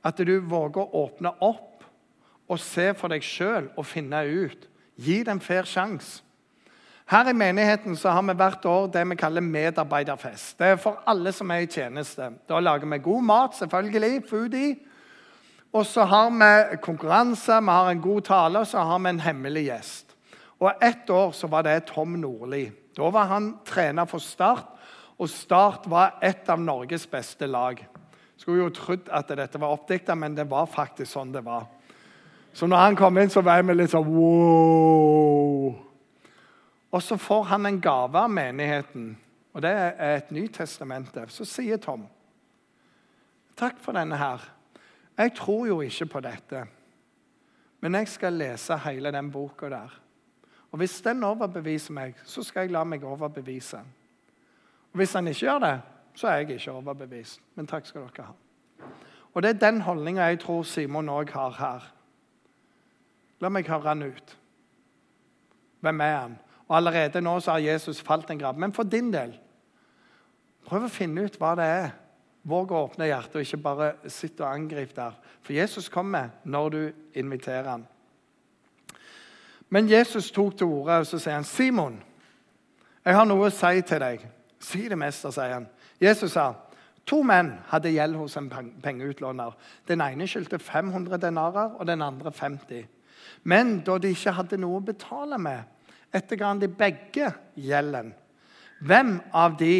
at 0.05 0.19
du 0.19 0.33
våger 0.43 0.83
å 0.83 1.05
åpne 1.05 1.31
opp 1.41 1.85
og 2.51 2.59
se 2.59 2.89
for 2.99 3.13
deg 3.13 3.23
sjøl 3.23 3.69
og 3.79 3.87
finne 3.87 4.25
ut. 4.27 4.67
Gi 4.99 5.21
en 5.23 5.41
fair 5.41 5.69
sjanse. 5.71 6.25
Her 7.11 7.31
i 7.31 7.35
menigheten 7.35 7.97
så 7.97 8.11
har 8.11 8.23
vi 8.23 8.35
hvert 8.39 8.67
år 8.67 8.91
det 8.91 9.07
vi 9.13 9.17
kaller 9.19 9.43
medarbeiderfest. 9.43 10.59
Det 10.59 10.67
er 10.67 10.77
for 10.83 10.99
alle 11.07 11.33
som 11.33 11.51
er 11.51 11.65
i 11.65 11.71
tjeneste. 11.71 12.29
Da 12.49 12.61
lager 12.61 12.91
vi 12.91 12.99
god 12.99 13.23
mat, 13.23 13.57
selvfølgelig. 13.59 14.23
Foodie. 14.31 14.77
Og 15.73 15.87
så 15.87 16.05
har 16.05 16.31
vi 16.31 16.77
konkurranse, 16.83 17.61
vi 17.63 17.71
har 17.71 17.91
en 17.91 18.03
god 18.03 18.23
tale, 18.23 18.59
og 18.59 18.67
så 18.67 18.83
har 18.83 18.99
vi 18.99 19.09
en 19.15 19.21
hemmelig 19.21 19.65
gjest. 19.71 20.10
Og 20.61 20.73
Ett 20.83 21.11
år 21.11 21.33
så 21.33 21.47
var 21.47 21.63
det 21.63 21.87
Tom 21.89 22.21
Nordli. 22.21 22.71
Da 22.97 23.11
var 23.11 23.25
han 23.31 23.59
trener 23.65 24.05
for 24.05 24.19
Start, 24.19 24.67
og 25.19 25.29
Start 25.29 25.87
var 25.89 26.19
et 26.23 26.49
av 26.49 26.61
Norges 26.61 27.07
beste 27.07 27.47
lag. 27.47 27.81
Skulle 28.37 28.65
jo 28.65 28.73
trodd 28.73 29.09
at 29.13 29.29
dette 29.37 29.61
var 29.61 29.73
oppdikta, 29.77 30.15
men 30.15 30.37
det 30.37 30.49
var 30.51 30.69
faktisk 30.69 31.13
sånn 31.13 31.33
det 31.33 31.45
var. 31.45 31.67
Så 32.53 32.67
når 32.67 32.77
han 32.77 32.97
kom 32.97 33.19
inn, 33.21 33.31
så 33.31 33.43
var 33.45 33.63
vi 33.63 33.77
litt 33.77 33.93
sånn 33.93 34.09
wow. 34.09 35.75
Og 36.91 37.03
så 37.05 37.17
får 37.21 37.45
han 37.53 37.69
en 37.69 37.81
gave 37.81 38.19
av 38.19 38.33
menigheten, 38.33 39.13
og 39.55 39.63
det 39.63 39.71
er 39.71 40.17
et 40.17 40.33
Nytestamente. 40.35 41.29
Så 41.31 41.47
sier 41.49 41.79
Tom 41.81 42.09
takk 43.61 43.81
for 43.83 43.97
denne 43.97 44.17
her. 44.17 44.41
Jeg 45.19 45.35
tror 45.37 45.67
jo 45.69 45.81
ikke 45.85 46.07
på 46.15 46.23
dette, 46.25 46.65
men 47.81 47.99
jeg 47.99 48.09
skal 48.09 48.39
lese 48.41 48.79
hele 48.87 49.13
den 49.13 49.29
boka 49.33 49.69
der. 49.69 50.00
Og 50.71 50.79
Hvis 50.79 51.01
den 51.01 51.25
overbeviser 51.25 51.93
meg, 51.93 52.15
så 52.25 52.43
skal 52.43 52.61
jeg 52.61 52.71
la 52.71 52.85
meg 52.85 53.05
overbevise. 53.05 53.79
Og 54.93 54.97
Hvis 54.97 55.13
han 55.13 55.29
ikke 55.29 55.47
gjør 55.47 55.59
det, 55.59 55.81
så 56.15 56.29
er 56.29 56.37
jeg 56.37 56.51
ikke 56.51 56.73
overbevist. 56.73 57.41
Men 57.55 57.67
takk 57.67 57.87
skal 57.87 58.07
dere 58.07 58.27
ha. 58.27 58.33
Og 59.35 59.43
Det 59.43 59.51
er 59.51 59.71
den 59.71 59.81
holdninga 59.81 60.23
jeg 60.23 60.41
tror 60.41 60.63
Simon 60.63 61.09
òg 61.09 61.31
har 61.31 61.51
her. 61.51 61.95
La 63.41 63.49
meg 63.49 63.69
høre 63.69 63.89
han 63.89 64.03
ut. 64.03 64.37
Hvem 65.81 66.01
er 66.01 66.17
han? 66.17 66.39
Og 66.69 66.77
Allerede 66.77 67.21
nå 67.21 67.41
så 67.41 67.51
har 67.57 67.59
Jesus 67.59 68.03
falt 68.03 68.31
en 68.31 68.39
grav. 68.39 68.59
Men 68.59 68.73
for 68.73 68.83
din 68.83 69.13
del, 69.13 69.33
prøv 70.67 70.87
å 70.87 70.93
finne 70.93 71.25
ut 71.25 71.39
hva 71.41 71.55
det 71.59 71.65
er. 71.65 71.89
Våg 72.43 72.73
å 72.73 72.85
åpne 72.87 73.09
hjertet 73.09 73.37
og 73.37 73.45
ikke 73.45 73.63
bare 73.63 73.89
sitte 74.09 74.45
og 74.45 74.55
angripe 74.55 74.95
der. 74.97 75.17
For 75.43 75.53
Jesus 75.53 75.89
kommer 75.93 76.31
når 76.45 76.71
du 76.71 76.83
inviterer 77.15 77.69
han. 77.69 77.87
Men 79.71 79.89
Jesus 79.89 80.31
tok 80.35 80.57
til 80.59 80.67
orde 80.67 81.01
og 81.03 81.07
så 81.07 81.19
sier 81.19 81.39
han, 81.39 81.45
'Simon, 81.45 82.03
jeg 83.05 83.15
har 83.15 83.25
noe 83.25 83.47
å 83.47 83.51
si 83.55 83.83
til 83.83 84.01
deg.' 84.01 84.27
'Si 84.61 84.89
det, 84.89 84.99
mester', 84.99 85.31
sier 85.31 85.55
han. 85.55 85.69
Jesus 86.01 86.33
sa, 86.33 86.53
To 87.07 87.23
menn 87.27 87.55
hadde 87.73 87.91
gjeld 87.91 88.15
hos 88.21 88.37
en 88.37 88.49
pengeutlåner. 88.83 89.55
Den 89.89 90.03
ene 90.05 90.29
skyldte 90.31 90.61
500 90.63 91.19
denarer, 91.19 91.73
og 91.79 91.87
den 91.87 92.03
andre 92.03 92.33
50. 92.33 92.85
Men 93.43 93.81
da 93.87 93.99
de 93.99 94.13
ikke 94.15 94.35
hadde 94.37 94.61
noe 94.61 94.79
å 94.79 94.85
betale 94.85 95.39
med, 95.41 95.65
etterga 96.13 96.53
de 96.61 96.69
begge 96.69 97.33
gjelden. 97.59 98.13
Hvem 98.81 99.17
av 99.33 99.57
de 99.59 99.75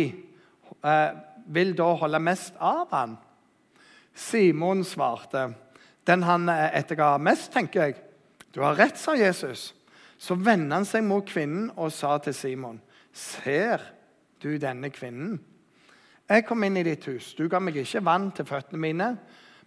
eh, 0.85 1.11
vil 1.47 1.75
da 1.77 1.89
holde 2.01 2.23
mest 2.23 2.59
av 2.59 2.91
han? 2.91 3.19
Simon 4.15 4.85
svarte, 4.85 5.55
'Den 6.07 6.23
han 6.23 6.49
eh, 6.49 6.79
etterga 6.79 7.19
mest', 7.19 7.53
tenker 7.53 7.83
jeg. 7.83 7.95
'Du 8.53 8.63
har 8.63 8.75
rett', 8.75 8.99
sa 8.99 9.15
Jesus. 9.15 9.75
Så 10.21 10.37
vendte 10.37 10.77
han 10.77 10.85
seg 10.89 11.07
mot 11.07 11.25
kvinnen 11.25 11.71
og 11.81 11.93
sa 11.97 12.19
til 12.19 12.35
Simon, 12.37 12.81
'Ser 13.13 13.81
du 14.43 14.59
denne 14.59 14.91
kvinnen?' 14.91 15.41
Jeg 16.31 16.45
kom 16.47 16.63
inn 16.63 16.77
i 16.77 16.87
ditt 16.87 17.05
hus. 17.11 17.35
Du 17.35 17.49
ga 17.49 17.59
meg 17.59 17.75
ikke 17.77 18.05
vann 18.05 18.31
til 18.31 18.47
føttene 18.47 18.79
mine, 18.79 19.19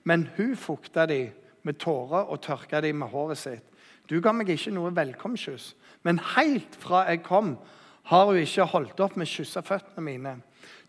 men 0.03 0.29
hun 0.37 0.55
fukta 0.55 1.05
de 1.05 1.31
med 1.63 1.79
tårer 1.79 2.29
og 2.29 2.41
tørka 2.41 2.79
de 2.81 2.93
med 2.93 3.07
håret 3.11 3.37
sitt. 3.37 3.63
Du 4.07 4.21
ga 4.21 4.31
meg 4.31 4.49
ikke 4.49 4.71
noe 4.71 4.93
velkomstkyss, 4.95 5.73
men 6.03 6.21
helt 6.35 6.75
fra 6.79 7.03
jeg 7.09 7.23
kom, 7.23 7.57
har 8.03 8.25
hun 8.25 8.39
ikke 8.39 8.67
holdt 8.67 8.99
opp 8.99 9.17
med 9.17 9.27
å 9.27 9.31
kysse 9.31 9.63
føttene 9.63 10.03
mine. 10.03 10.33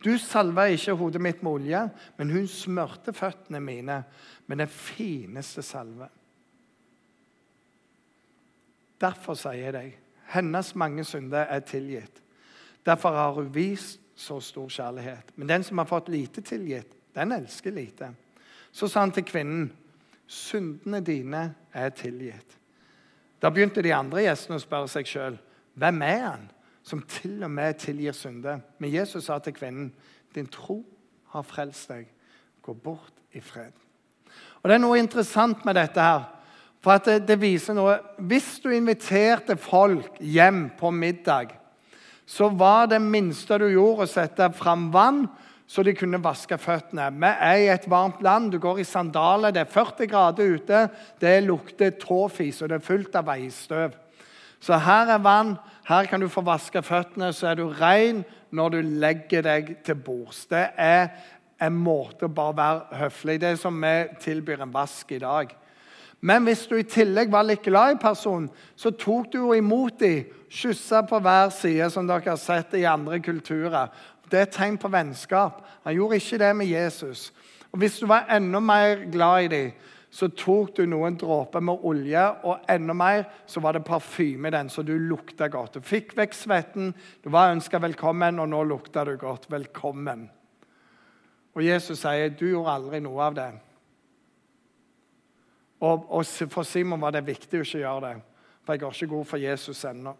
Du 0.03 0.17
salva 0.19 0.67
ikke 0.71 0.97
hodet 0.99 1.23
mitt 1.23 1.43
med 1.43 1.53
olje, 1.53 1.83
men 2.19 2.31
hun 2.31 2.47
smørte 2.51 3.15
føttene 3.15 3.61
mine 3.63 4.03
med 4.47 4.59
den 4.59 4.71
fineste 4.71 5.63
salve. 5.63 6.11
Derfor 9.05 9.37
sier 9.37 9.67
jeg 9.67 9.77
deg, 9.77 9.93
hennes 10.33 10.73
mange 10.81 11.05
synder 11.05 11.45
er 11.53 11.61
tilgitt. 11.69 12.23
Derfor 12.87 13.17
har 13.17 13.37
hun 13.37 13.53
vist 13.55 14.01
så 14.17 14.41
stor 14.41 14.69
kjærlighet. 14.69 15.33
Men 15.37 15.49
den 15.49 15.63
som 15.63 15.79
har 15.79 15.89
fått 15.91 16.09
lite 16.09 16.41
tilgitt, 16.41 16.93
den 17.15 17.33
elsker 17.33 17.71
lite. 17.71 18.15
Så 18.73 18.89
sa 18.89 19.01
han 19.01 19.13
til 19.13 19.25
kvinnen, 19.25 19.73
syndene 20.27 21.01
dine 21.05 21.55
er 21.73 21.89
tilgitt. 21.89 22.59
Da 23.43 23.51
begynte 23.51 23.83
de 23.83 23.93
andre 23.95 24.25
gjestene 24.25 24.57
å 24.57 24.63
spørre 24.63 24.89
seg 24.89 25.09
sjøl 25.09 25.39
hvem 25.77 26.03
er 26.07 26.23
han 26.25 26.47
som 26.85 27.03
til 27.09 27.43
og 27.45 27.51
med 27.51 27.79
tilgir 27.81 28.13
synder. 28.17 28.61
Men 28.79 28.93
Jesus 28.93 29.25
sa 29.25 29.39
til 29.39 29.57
kvinnen, 29.57 29.93
din 30.35 30.47
tro 30.47 30.79
har 31.33 31.43
frelst 31.43 31.89
deg. 31.91 32.09
Gå 32.63 32.73
bort 32.73 33.21
i 33.33 33.41
fred. 33.41 33.73
Og 34.63 34.69
Det 34.69 34.75
er 34.75 34.83
noe 34.83 34.99
interessant 34.99 35.65
med 35.65 35.75
dette. 35.75 36.01
her, 36.01 36.25
for 36.85 36.99
at 36.99 37.09
det, 37.09 37.23
det 37.27 37.41
viser 37.41 37.77
noe. 37.77 37.97
Hvis 38.21 38.59
du 38.61 38.69
inviterte 38.77 39.57
folk 39.57 40.21
hjem 40.21 40.69
på 40.79 40.93
middag 40.93 41.55
så 42.27 42.49
var 42.49 42.89
det 42.89 43.01
minste 43.03 43.59
du 43.61 43.67
gjorde, 43.69 44.07
å 44.07 44.11
sette 44.11 44.49
fram 44.57 44.89
vann 44.93 45.27
så 45.69 45.83
de 45.85 45.95
kunne 45.97 46.21
vaske 46.23 46.57
føttene. 46.61 47.09
Vi 47.17 47.29
er 47.33 47.59
i 47.63 47.69
et 47.73 47.87
varmt 47.89 48.21
land, 48.25 48.51
du 48.53 48.59
går 48.61 48.83
i 48.83 48.89
sandaler, 48.89 49.53
det 49.53 49.63
er 49.65 49.73
40 49.73 50.09
grader 50.11 50.57
ute. 50.59 50.81
Det 51.21 51.39
lukter 51.45 51.95
tåfis, 52.01 52.61
og 52.63 52.69
det 52.69 52.79
er 52.79 52.85
fullt 52.85 53.17
av 53.17 53.31
veistøv. 53.31 53.95
Så 54.61 54.77
her 54.81 55.13
er 55.13 55.23
vann, 55.25 55.55
her 55.89 56.09
kan 56.09 56.21
du 56.21 56.29
få 56.33 56.45
vaske 56.45 56.83
føttene, 56.85 57.33
så 57.33 57.51
er 57.51 57.61
du 57.61 57.67
ren 57.81 58.23
når 58.55 58.77
du 58.77 58.93
legger 59.01 59.45
deg 59.45 59.73
til 59.85 59.99
bords. 60.05 60.45
Det 60.53 60.67
er 60.81 61.09
en 61.65 61.77
måte 61.81 62.29
å 62.29 62.33
bare 62.33 62.57
være 62.59 63.01
høflig 63.05 63.39
Det 63.41 63.55
er 63.55 63.61
som 63.61 63.77
vi 63.81 63.95
tilbyr 64.21 64.65
en 64.65 64.73
vask 64.73 65.13
i 65.17 65.21
dag. 65.23 65.53
Men 66.25 66.47
hvis 66.49 66.63
du 66.71 66.79
i 66.81 66.87
tillegg 66.89 67.29
var 67.33 67.45
litt 67.45 67.67
glad 67.67 67.99
i 67.99 68.01
personen, 68.01 68.47
så 68.81 68.95
tok 68.97 69.29
du 69.33 69.43
jo 69.43 69.53
imot 69.53 69.99
dem. 70.01 70.31
Kyssa 70.49 71.03
på 71.05 71.19
hver 71.21 71.51
side, 71.53 71.91
som 71.93 72.07
dere 72.09 72.31
har 72.31 72.41
sett 72.41 72.73
i 72.79 72.87
andre 72.89 73.19
kulturer. 73.21 73.91
Det 74.31 74.39
er 74.39 74.47
et 74.47 74.55
tegn 74.57 74.79
på 74.81 74.89
vennskap. 74.89 75.59
Han 75.85 75.97
gjorde 75.99 76.21
ikke 76.23 76.39
det 76.41 76.53
med 76.57 76.71
Jesus. 76.71 77.27
Og 77.73 77.83
Hvis 77.83 77.99
du 78.01 78.07
var 78.09 78.31
enda 78.33 78.61
mer 78.63 79.05
glad 79.13 79.45
i 79.45 79.51
dem, 79.53 79.75
så 80.15 80.31
tok 80.31 80.77
du 80.77 80.87
noen 80.87 81.19
dråper 81.19 81.61
med 81.61 81.85
olje, 81.85 82.23
og 82.47 82.65
enda 82.71 82.95
mer 82.95 83.25
så 83.51 83.61
var 83.61 83.75
det 83.75 83.85
parfyme 83.85 84.49
i 84.49 84.55
den, 84.55 84.71
så 84.71 84.83
du 84.87 84.95
lukta 84.95 85.51
godt. 85.51 85.75
Du 85.75 85.85
fikk 85.85 86.15
vekk 86.17 86.39
svetten, 86.39 86.95
du 87.25 87.29
var 87.35 87.53
ønska 87.53 87.83
velkommen, 87.83 88.39
og 88.39 88.49
nå 88.49 88.63
lukta 88.71 89.05
du 89.05 89.17
godt. 89.19 89.51
Velkommen. 89.51 90.29
Og 91.55 91.67
Jesus 91.67 91.99
sier, 91.99 92.29
'Du 92.29 92.47
gjorde 92.47 92.71
aldri 92.71 93.01
noe 93.01 93.23
av 93.23 93.35
det'. 93.35 93.74
Og, 95.85 96.07
og, 96.09 96.25
For 96.49 96.65
Simon 96.65 97.03
var 97.03 97.13
det 97.13 97.27
viktig 97.27 97.61
å 97.61 97.67
ikke 97.67 97.83
gjøre 97.83 98.09
det. 98.09 98.15
For 98.65 98.75
jeg 98.75 98.83
går 98.85 98.97
ikke 98.97 99.13
god 99.13 99.29
for 99.29 99.43
Jesus 99.43 99.85
ennå. 99.85 100.15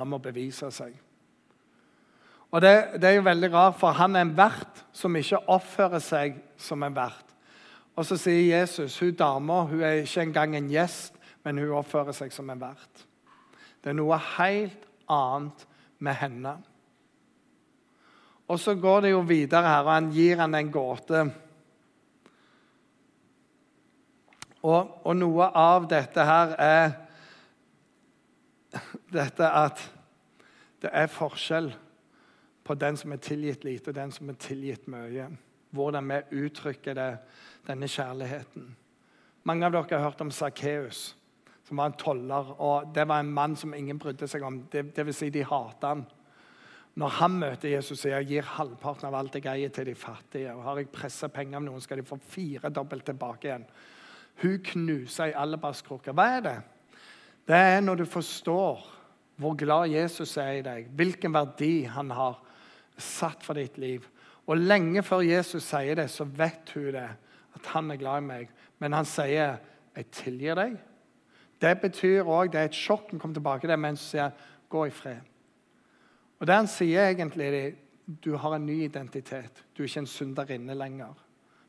Han 0.00 0.10
må 0.10 0.18
bevise 0.22 0.70
seg. 0.74 0.94
Og 2.50 2.62
det, 2.62 2.72
det, 2.98 3.06
er 3.06 3.18
jo 3.20 3.26
veldig 3.28 3.50
rart, 3.52 3.76
for 3.78 3.94
han 3.94 4.16
er 4.16 4.26
en 4.26 4.34
vert 4.34 4.80
som 4.96 5.14
ikke 5.16 5.44
oppfører 5.54 6.02
seg 6.02 6.40
som 6.58 6.82
en 6.82 6.96
vert. 6.96 7.28
Og 7.94 8.06
så 8.06 8.16
sier 8.18 8.48
Jesus 8.48 8.96
hun 9.02 9.14
dama 9.14 9.60
hun 9.70 9.84
er 9.86 10.02
ikke 10.02 10.24
engang 10.24 10.56
en 10.58 10.70
gjest, 10.72 11.14
men 11.44 11.60
hun 11.62 11.76
oppfører 11.78 12.16
seg 12.16 12.34
som 12.34 12.50
en 12.50 12.62
vert. 12.62 13.04
Det 13.80 13.92
er 13.92 13.98
noe 14.00 14.18
helt 14.34 14.88
annet 15.10 15.62
med 16.02 16.18
henne. 16.18 16.56
Og 18.50 18.58
så 18.58 18.74
går 18.74 19.06
det 19.06 19.12
jo 19.12 19.22
videre 19.22 19.68
her, 19.76 19.84
og 19.86 19.94
han 19.94 20.10
gir 20.14 20.40
henne 20.42 20.58
en 20.58 20.72
gåte. 20.74 21.22
Og, 24.62 25.06
og 25.06 25.16
noe 25.16 25.46
av 25.56 25.86
dette 25.88 26.24
her 26.24 26.56
er 26.60 26.90
dette 29.10 29.46
at 29.46 29.80
det 30.80 30.90
er 30.96 31.12
forskjell 31.12 31.70
på 32.64 32.76
den 32.78 32.96
som 32.96 33.12
er 33.12 33.22
tilgitt 33.24 33.64
lite, 33.64 33.90
og 33.90 33.96
den 33.96 34.12
som 34.14 34.28
er 34.30 34.36
tilgitt 34.40 34.86
mye. 34.90 35.30
Hvordan 35.74 36.10
vi 36.10 36.44
uttrykker 36.44 36.94
det, 36.94 37.10
denne 37.66 37.88
kjærligheten. 37.88 38.68
Mange 39.48 39.66
av 39.66 39.74
dere 39.74 39.96
har 39.96 40.10
hørt 40.10 40.22
om 40.24 40.30
Sakkeus, 40.34 41.14
som 41.66 41.80
var 41.80 41.90
en 41.90 41.98
toller. 41.98 42.54
og 42.60 42.94
Det 42.94 43.06
var 43.08 43.20
en 43.20 43.32
mann 43.32 43.56
som 43.56 43.74
ingen 43.74 43.98
brydde 43.98 44.28
seg 44.28 44.42
om. 44.44 44.64
Det, 44.72 44.90
det 44.96 45.06
vil 45.06 45.16
si, 45.16 45.30
de 45.30 45.44
hatet 45.46 45.86
han. 45.86 46.04
Når 47.00 47.14
han 47.20 47.36
møter 47.38 47.70
Jesus 47.70 48.02
og 48.04 48.10
jeg 48.10 48.26
gir 48.28 48.48
halvparten 48.56 49.08
av 49.08 49.16
alt 49.16 49.36
jeg 49.38 49.46
eier, 49.46 49.70
til 49.72 49.86
de 49.86 49.94
fattige, 49.94 50.52
og 50.54 50.64
har 50.66 50.80
jeg 50.80 50.90
pressa 50.92 51.30
penger 51.32 51.60
av 51.60 51.66
noen, 51.68 51.80
skal 51.80 52.00
de 52.00 52.06
få 52.08 52.18
firedobbelt 52.32 53.06
tilbake 53.06 53.48
igjen. 53.48 53.66
Hun 54.42 54.58
knuser 54.64 55.24
ei 55.24 55.36
alabastkrukke. 55.36 56.14
Hva 56.16 56.26
er 56.36 56.40
det? 56.46 56.56
Det 57.48 57.56
er 57.56 57.80
når 57.80 58.02
du 58.02 58.04
forstår 58.04 58.86
hvor 59.40 59.56
glad 59.56 59.88
Jesus 59.88 60.36
er 60.36 60.58
i 60.58 60.62
deg, 60.62 60.88
hvilken 60.96 61.32
verdi 61.32 61.82
han 61.88 62.10
har 62.12 62.36
satt 63.00 63.44
for 63.44 63.56
ditt 63.56 63.78
liv. 63.80 64.04
Og 64.46 64.60
lenge 64.60 65.02
før 65.02 65.24
Jesus 65.24 65.64
sier 65.64 65.96
det, 65.96 66.10
så 66.12 66.24
vet 66.24 66.72
hun 66.74 66.92
det, 66.92 67.08
at 67.56 67.72
han 67.72 67.90
er 67.90 68.00
glad 68.00 68.20
i 68.20 68.26
meg. 68.26 68.50
Men 68.78 68.92
han 68.92 69.04
sier, 69.04 69.56
'Jeg 69.96 70.06
tilgir 70.10 70.54
deg'. 70.54 70.78
Det 71.60 71.80
betyr 71.80 72.22
òg 72.24 72.52
det 72.52 72.60
er 72.60 72.64
et 72.64 72.74
sjokk. 72.74 73.10
Han 73.10 73.18
kommer 73.18 73.34
tilbake 73.34 73.60
til 73.60 73.70
det, 73.70 73.78
mens 73.78 74.00
han 74.00 74.08
sier, 74.08 74.30
'Gå 74.70 74.84
i 74.86 74.90
fred'. 74.90 75.28
Og 76.40 76.46
det 76.46 76.54
han 76.54 76.66
sier 76.66 77.08
egentlig, 77.08 77.46
er 77.54 77.72
du 78.24 78.36
har 78.36 78.54
en 78.54 78.66
ny 78.66 78.84
identitet. 78.84 79.64
Du 79.76 79.82
er 79.82 79.86
ikke 79.86 79.98
en 79.98 80.06
synderinne 80.06 80.74
lenger, 80.74 81.14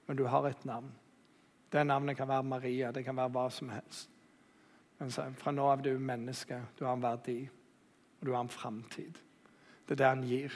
men 0.07 0.17
du 0.17 0.25
har 0.25 0.47
et 0.47 0.65
navn. 0.65 0.91
Det 1.71 1.83
navnet 1.87 2.17
kan 2.17 2.27
være 2.27 2.43
Maria, 2.43 2.91
det 2.91 3.05
kan 3.05 3.15
være 3.15 3.31
hva 3.31 3.45
som 3.51 3.69
helst. 3.71 4.09
Men 4.99 5.11
fra 5.39 5.53
nå 5.55 5.65
av 5.65 5.79
er 5.79 5.87
du 5.87 5.99
menneske. 5.99 6.59
Du 6.77 6.83
har 6.85 6.93
en 6.93 7.03
verdi, 7.03 7.39
og 8.19 8.27
du 8.27 8.33
har 8.35 8.43
en 8.43 8.51
framtid. 8.51 9.17
Det 9.87 9.95
er 9.95 10.01
det 10.01 10.09
han 10.09 10.27
gir. 10.27 10.53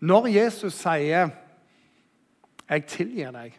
Når 0.00 0.26
Jesus 0.26 0.74
sier 0.74 1.30
'Jeg 2.68 2.86
tilgir 2.86 3.30
deg', 3.32 3.58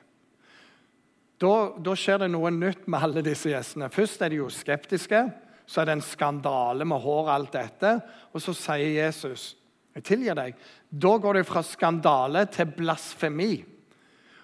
da, 1.39 1.95
skjer 1.95 2.17
det 2.17 2.31
noe 2.31 2.51
nytt 2.51 2.87
med 2.87 2.99
alle 3.01 3.21
disse 3.21 3.49
gjestene. 3.49 3.89
Først 3.89 4.21
er 4.21 4.29
de 4.29 4.35
jo 4.35 4.49
skeptiske. 4.49 5.31
Så 5.65 5.81
er 5.81 5.85
det 5.85 5.91
en 5.91 6.01
skandale 6.01 6.85
med 6.85 6.99
hår 6.99 7.21
og 7.23 7.33
alt 7.33 7.53
dette. 7.53 8.01
Og 8.33 8.41
så 8.41 8.53
sier 8.53 9.05
Jesus 9.05 9.55
'Jeg 9.95 10.03
tilgir 10.03 10.33
deg'. 10.33 10.55
Da 10.91 11.17
går 11.17 11.33
det 11.33 11.45
fra 11.45 11.61
skandale 11.61 12.45
til 12.45 12.65
blasfemi. 12.65 13.65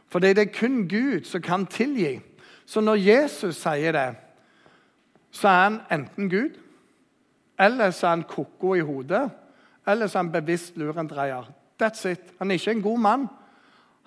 For 0.08 0.20
det 0.20 0.38
er 0.38 0.46
kun 0.46 0.88
Gud 0.88 1.26
som 1.26 1.42
kan 1.42 1.66
tilgi. 1.66 2.22
Så 2.66 2.82
når 2.82 3.02
Jesus 3.02 3.60
sier 3.62 3.94
det, 3.96 4.08
så 5.36 5.48
er 5.52 5.64
han 5.64 5.80
enten 5.92 6.30
Gud, 6.32 6.56
eller 7.60 7.92
så 7.92 8.08
er 8.08 8.16
han 8.18 8.28
ko-ko 8.30 8.76
i 8.76 8.84
hodet, 8.86 9.28
eller 9.88 10.08
så 10.08 10.20
er 10.20 10.24
han 10.24 10.32
bevisst 10.34 10.78
lurendreier. 10.78 11.48
That's 11.82 12.08
it. 12.08 12.34
Han 12.40 12.52
er 12.52 12.60
ikke 12.60 12.72
en 12.72 12.82
god 12.82 13.00
mann. 13.00 13.28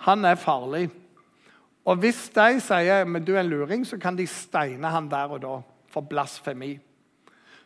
Han 0.06 0.24
er 0.24 0.34
farlig. 0.40 0.88
Og 1.88 1.96
hvis 2.02 2.28
de 2.34 2.60
sier 2.60 3.06
men 3.08 3.24
du 3.24 3.34
er 3.34 3.40
en 3.40 3.52
luring, 3.52 3.86
så 3.86 3.98
kan 4.00 4.16
de 4.16 4.26
steine 4.26 4.90
han 4.92 5.08
der 5.10 5.36
og 5.36 5.42
da 5.42 5.54
for 5.92 6.04
blasfemi. 6.04 6.74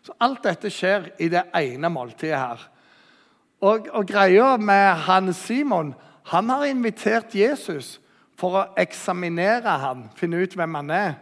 Så 0.03 0.15
alt 0.21 0.43
dette 0.45 0.71
skjer 0.71 1.13
i 1.23 1.29
det 1.31 1.45
ene 1.59 1.91
måltidet 1.91 2.39
her. 2.39 2.63
Og, 3.63 3.87
og 3.95 4.07
greia 4.07 4.57
med 4.59 5.05
han 5.07 5.33
Simon 5.33 5.95
Han 6.25 6.49
har 6.49 6.65
invitert 6.65 7.35
Jesus 7.35 8.01
for 8.43 8.59
å 8.59 8.65
eksaminere 8.81 9.77
ham, 9.79 10.09
finne 10.19 10.41
ut 10.43 10.57
hvem 10.59 10.75
han 10.81 10.91
er. 10.91 11.13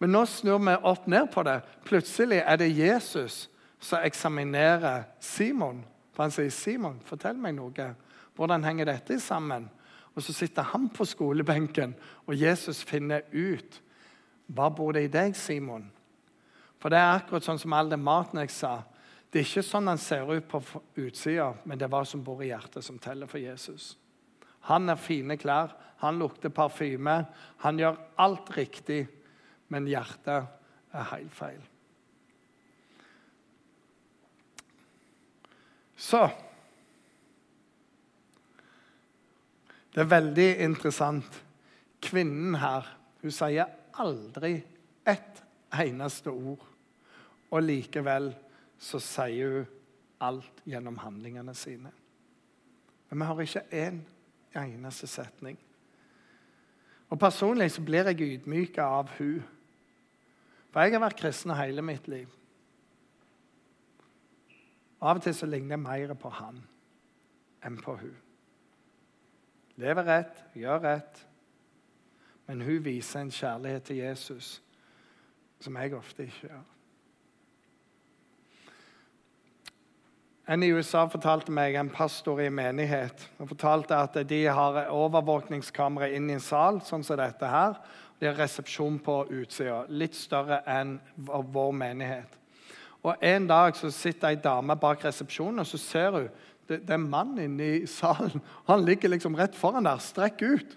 Men 0.00 0.14
nå 0.14 0.22
snur 0.28 0.62
vi 0.64 0.76
opp 0.88 1.04
ned 1.08 1.28
på 1.32 1.44
det. 1.44 1.58
Plutselig 1.84 2.38
er 2.40 2.56
det 2.60 2.70
Jesus 2.72 3.46
som 3.80 4.04
eksaminerer 4.04 5.04
Simon. 5.20 5.84
For 6.12 6.24
han 6.24 6.32
sier, 6.32 6.50
'Simon, 6.50 7.00
fortell 7.04 7.36
meg 7.36 7.54
noe. 7.54 7.94
Hvordan 8.36 8.64
henger 8.64 8.84
dette 8.84 9.20
sammen?' 9.20 9.68
Og 10.16 10.22
Så 10.22 10.32
sitter 10.32 10.62
han 10.62 10.88
på 10.88 11.04
skolebenken, 11.04 11.94
og 12.26 12.40
Jesus 12.40 12.82
finner 12.84 13.20
ut 13.32 13.82
hva 14.48 14.70
bor 14.74 14.92
det 14.92 15.02
i 15.04 15.12
deg, 15.12 15.36
Simon. 15.36 15.92
For 16.78 16.88
det 16.88 16.98
er 16.98 17.18
akkurat 17.18 17.44
sånn 17.44 17.58
som 17.58 17.72
all 17.72 17.90
den 17.90 18.00
maten 18.00 18.40
jeg 18.40 18.50
sa. 18.50 18.82
Det 19.30 19.40
er 19.40 19.44
ikke 19.44 19.62
sånn 19.62 19.88
han 19.88 19.98
ser 19.98 20.32
ut 20.32 20.48
på 20.48 20.62
utsida, 20.96 21.52
men 21.64 21.78
det 21.78 21.84
er 21.84 21.88
hva 21.92 22.04
som 22.06 22.24
bor 22.24 22.40
i 22.42 22.48
hjertet, 22.48 22.84
som 22.84 22.98
teller 22.98 23.26
for 23.26 23.38
Jesus. 23.38 23.98
Han 24.66 24.88
har 24.90 24.98
fine 25.00 25.36
klær, 25.38 25.74
han 26.02 26.18
lukter 26.20 26.52
parfyme, 26.52 27.20
han 27.62 27.78
gjør 27.80 28.00
alt 28.20 28.50
riktig, 28.56 29.04
men 29.72 29.88
hjertet 29.88 30.50
er 30.92 31.08
helt 31.12 31.34
feil. 31.34 31.62
Så 35.96 36.26
Det 39.96 40.02
er 40.02 40.10
veldig 40.12 40.50
interessant. 40.60 41.36
Kvinnen 42.04 42.58
her 42.60 42.84
hun 43.22 43.32
sier 43.32 43.70
aldri 43.96 44.58
ett 45.08 45.38
eneste 45.72 46.28
ord. 46.28 46.66
Og 47.48 47.64
likevel 47.64 48.28
så 48.76 49.00
sier 49.00 49.54
hun 49.54 49.70
alt 50.28 50.60
gjennom 50.68 50.98
handlingene 51.00 51.54
sine. 51.56 51.94
Men 53.08 53.22
vi 53.22 53.30
har 53.30 53.40
ikke 53.46 53.64
én 53.72 54.02
eneste 54.62 55.06
setning. 55.10 55.58
Og 57.10 57.18
Personlig 57.18 57.70
så 57.72 57.84
blir 57.84 58.08
jeg 58.10 58.20
ydmyka 58.20 58.82
av 58.82 59.10
hun. 59.18 59.44
For 60.72 60.82
jeg 60.82 60.96
har 60.96 61.04
vært 61.06 61.20
kristen 61.20 61.54
hele 61.56 61.84
mitt 61.84 62.08
liv. 62.10 62.28
Av 65.00 65.18
og 65.18 65.22
til 65.22 65.34
så 65.36 65.46
ligner 65.46 65.76
jeg 65.76 65.84
mer 65.84 66.14
på 66.18 66.32
han 66.32 66.62
enn 67.66 67.78
på 67.82 67.96
hun. 68.00 68.14
Lever 69.76 70.06
rett, 70.08 70.38
gjør 70.56 70.82
rett. 70.84 71.20
Men 72.46 72.62
hun 72.62 72.84
viser 72.84 73.20
en 73.20 73.34
kjærlighet 73.34 73.88
til 73.88 74.00
Jesus 74.00 74.56
som 75.60 75.76
jeg 75.80 75.94
ofte 75.96 76.26
ikke 76.26 76.48
gjør. 76.48 76.64
En 80.46 80.62
i 80.62 80.68
USA 80.70 81.08
fortalte 81.10 81.50
meg, 81.50 81.74
en 81.74 81.88
pastor 81.90 82.38
i 82.38 82.50
menighet 82.54 83.24
og 83.42 83.48
fortalte 83.50 83.96
at 83.98 84.18
de 84.30 84.44
har 84.46 84.84
overvåkningskamera 84.94 86.12
inn 86.14 86.30
i 86.30 86.36
en 86.36 86.42
sal 86.44 86.78
sånn 86.86 87.02
som 87.02 87.18
dette 87.18 87.50
her. 87.50 87.80
De 88.20 88.28
har 88.28 88.38
resepsjon 88.38 89.00
på 89.02 89.24
utsida, 89.40 89.80
litt 89.90 90.14
større 90.14 90.60
enn 90.70 91.00
vår 91.26 91.74
menighet. 91.74 92.38
Og 93.02 93.18
En 93.22 93.50
dag 93.50 93.74
så 93.78 93.90
sitter 93.90 94.32
ei 94.32 94.38
dame 94.42 94.78
bak 94.78 95.02
resepsjonen, 95.04 95.64
og 95.64 95.66
så 95.66 95.82
ser 95.82 96.14
hun 96.14 96.30
det, 96.66 96.80
det 96.82 96.94
er 96.94 96.98
en 96.98 97.10
mann 97.10 97.36
inne 97.38 97.66
i 97.76 97.84
salen. 97.86 98.42
Han 98.70 98.86
ligger 98.86 99.12
liksom 99.12 99.36
rett 99.38 99.54
foran 99.54 99.86
der, 99.86 99.98
strekk 100.02 100.42
ut. 100.42 100.72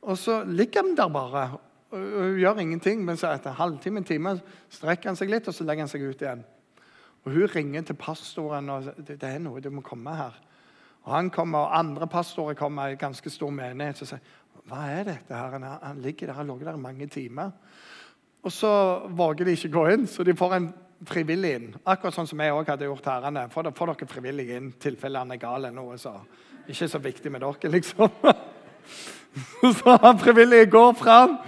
Og 0.00 0.16
så 0.16 0.38
ligger 0.44 0.84
han 0.84 0.94
der 0.96 1.10
bare 1.12 1.42
og, 1.90 2.00
og 2.00 2.38
gjør 2.40 2.62
ingenting. 2.62 3.04
Men 3.04 3.20
så 3.20 3.34
etter 3.34 3.52
en 3.52 3.60
halvtime, 3.60 4.00
en 4.00 4.08
time 4.08 4.38
strekker 4.72 5.12
han 5.12 5.18
seg 5.20 5.32
litt, 5.32 5.48
og 5.48 5.56
så 5.56 5.66
legger 5.68 5.84
han 5.84 5.92
seg 5.92 6.06
ut 6.06 6.24
igjen. 6.24 6.44
Og 7.24 7.32
Hun 7.32 7.48
ringer 7.54 7.82
til 7.82 7.94
pastoren 8.00 8.70
og 8.70 8.90
det, 8.96 9.22
er 9.22 9.38
noe, 9.38 9.60
du 9.60 9.70
må 9.70 9.84
komme 9.84 10.14
her. 10.16 10.36
Og 11.02 11.14
Han 11.14 11.30
kommer, 11.30 11.58
og 11.58 11.78
andre 11.78 12.06
pastorer 12.08 12.54
kommer 12.54 12.88
i 12.88 13.00
ganske 13.00 13.30
stor 13.30 13.50
menighet 13.50 14.02
og 14.02 14.08
sier 14.08 14.36
hva 14.70 14.84
er 14.92 15.06
dette 15.08 15.34
her? 15.34 15.54
Han, 15.56 15.64
han 15.82 16.00
ligger 16.04 16.28
der, 16.28 16.36
han 16.36 16.46
lå 16.46 16.58
der 16.60 16.76
i 16.76 16.80
mange 16.80 17.06
timer. 17.10 17.50
Og 18.42 18.52
så 18.52 18.70
våger 19.08 19.44
de 19.44 19.56
ikke 19.56 19.72
gå 19.72 19.86
inn, 19.94 20.06
så 20.06 20.24
de 20.24 20.36
får 20.36 20.54
en 20.56 20.68
frivillig 21.08 21.52
inn. 21.56 21.68
Akkurat 21.88 22.14
sånn 22.14 22.28
som 22.28 22.40
jeg 22.40 22.52
også 22.54 22.74
hadde 22.74 22.88
gjort 22.88 23.08
herrene. 23.08 23.46
Få, 23.52 23.64
dere 23.64 24.08
frivillige 24.08 24.56
inn 24.60 24.70
i 24.70 24.80
tilfelle 24.80 25.20
han 25.20 25.32
er 25.32 25.40
gal 25.40 25.64
eller 25.64 25.74
noe. 25.76 25.98
så 25.98 26.14
Ikke 26.68 26.88
så 26.88 27.00
viktig 27.02 27.32
med 27.32 27.44
dere, 27.44 27.72
liksom. 27.72 28.12
så 29.80 29.96
han 30.02 30.20
frivillige 30.20 30.70
går 30.72 30.92
fram. 31.00 31.38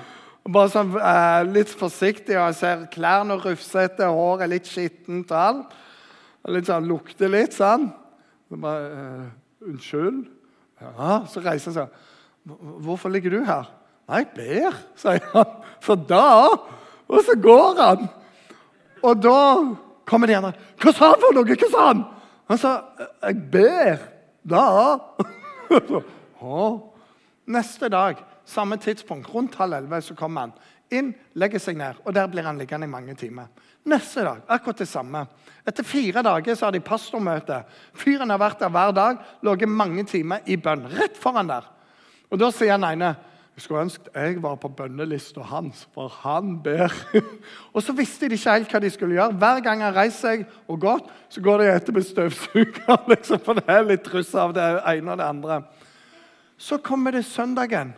Bare 0.43 0.71
sånn, 0.73 0.91
eh, 0.99 1.45
Litt 1.55 1.71
forsiktig, 1.79 2.35
og 2.35 2.51
jeg 2.51 2.59
ser 2.59 2.87
klærne 2.91 3.37
rufsete, 3.39 4.09
håret 4.11 4.51
litt 4.51 4.67
skittent 4.67 5.31
og 5.31 5.39
alt. 5.39 5.77
Litt 6.51 6.67
sånn, 6.67 6.89
Lukter 6.91 7.31
litt 7.31 7.55
sånn. 7.55 7.93
Så 8.51 8.59
bare 8.61 8.87
eh, 8.91 9.29
'Unnskyld?' 9.63 10.27
Ja, 10.83 11.25
Så 11.31 11.41
reiser 11.41 11.71
han 11.71 11.75
seg. 11.75 11.89
'Hvorfor 12.83 13.09
ligger 13.09 13.31
du 13.31 13.45
her?' 13.45 13.71
'Nei, 14.09 14.19
jeg 14.19 14.35
ber', 14.35 14.81
sier 14.97 15.23
han. 15.33 15.47
For 15.81 15.95
da 15.95 16.49
Og 17.09 17.21
så 17.23 17.35
går 17.37 17.77
han. 17.77 18.09
Og 19.05 19.23
da 19.23 19.77
kommer 20.05 20.27
de 20.27 20.35
andre. 20.35 20.55
'Hva 20.77 20.93
sa 20.93 21.13
han 21.13 21.21
for 21.21 21.33
noe?' 21.33 21.45
Hva 21.45 21.71
sa 21.71 21.87
han? 21.87 22.05
Han 22.49 22.59
sa, 22.59 22.83
'Jeg 23.23 23.51
ber'. 23.51 24.09
Da? 24.43 24.99
Neste 27.47 27.89
dag, 27.89 28.17
samme 28.49 28.79
tidspunkt, 28.81 29.31
rundt 29.35 29.55
halv 29.61 29.79
elleve, 29.79 30.01
så 30.03 30.15
kommer 30.19 30.49
han 30.49 30.55
inn, 30.93 31.13
legger 31.39 31.63
seg 31.63 31.79
ned, 31.79 32.01
og 32.05 32.15
der 32.15 32.29
blir 32.31 32.47
han 32.47 32.59
liggende 32.61 32.87
i 32.87 32.93
mange 32.93 33.15
timer. 33.19 33.49
Neste 33.89 34.25
dag, 34.27 34.43
akkurat 34.47 34.83
det 34.83 34.89
samme. 34.91 35.25
Etter 35.67 35.87
fire 35.87 36.23
dager 36.23 36.55
så 36.55 36.69
har 36.69 36.75
de 36.75 36.83
pastormøte. 36.85 37.63
Fyren 37.99 38.31
har 38.31 38.41
vært 38.43 38.63
der 38.63 38.73
hver 38.73 38.95
dag, 38.95 39.21
ligget 39.43 39.73
mange 39.73 40.05
timer 40.07 40.45
i 40.47 40.59
bønn. 40.61 40.87
Rett 40.93 41.19
foran 41.19 41.51
der. 41.51 41.67
Og 42.31 42.41
Da 42.41 42.51
sier 42.55 42.77
han 42.77 42.87
ene 42.89 43.15
jeg 43.53 43.67
skulle 43.67 43.83
ønske 43.85 44.13
jeg 44.17 44.39
var 44.41 44.55
på 44.57 44.71
bønnelista 44.73 45.43
hans, 45.45 45.83
for 45.93 46.09
han 46.23 46.55
ber. 46.65 46.89
og 47.75 47.83
så 47.85 47.93
visste 47.93 48.31
de 48.31 48.39
ikke 48.39 48.55
helt 48.55 48.73
hva 48.73 48.81
de 48.81 48.91
skulle 48.91 49.19
gjøre. 49.19 49.37
Hver 49.37 49.61
gang 49.61 49.83
han 49.85 49.93
reiser 49.93 50.21
seg 50.23 50.47
og 50.73 50.81
gått, 50.81 51.11
så 51.29 51.43
går 51.45 51.61
de 51.61 51.67
etter 51.75 51.93
med 51.93 52.07
støvsuger. 52.09 52.97
Liksom, 53.13 53.43
for 53.45 53.61
det 53.61 53.67
er 53.69 53.85
litt 53.85 54.07
truss 54.07 54.33
av 54.41 54.55
det 54.57 54.65
ene 54.95 55.13
og 55.13 55.21
det 55.21 55.27
andre. 55.29 55.61
Så 56.57 56.81
kommer 56.81 57.13
det 57.13 57.27
søndagen. 57.29 57.93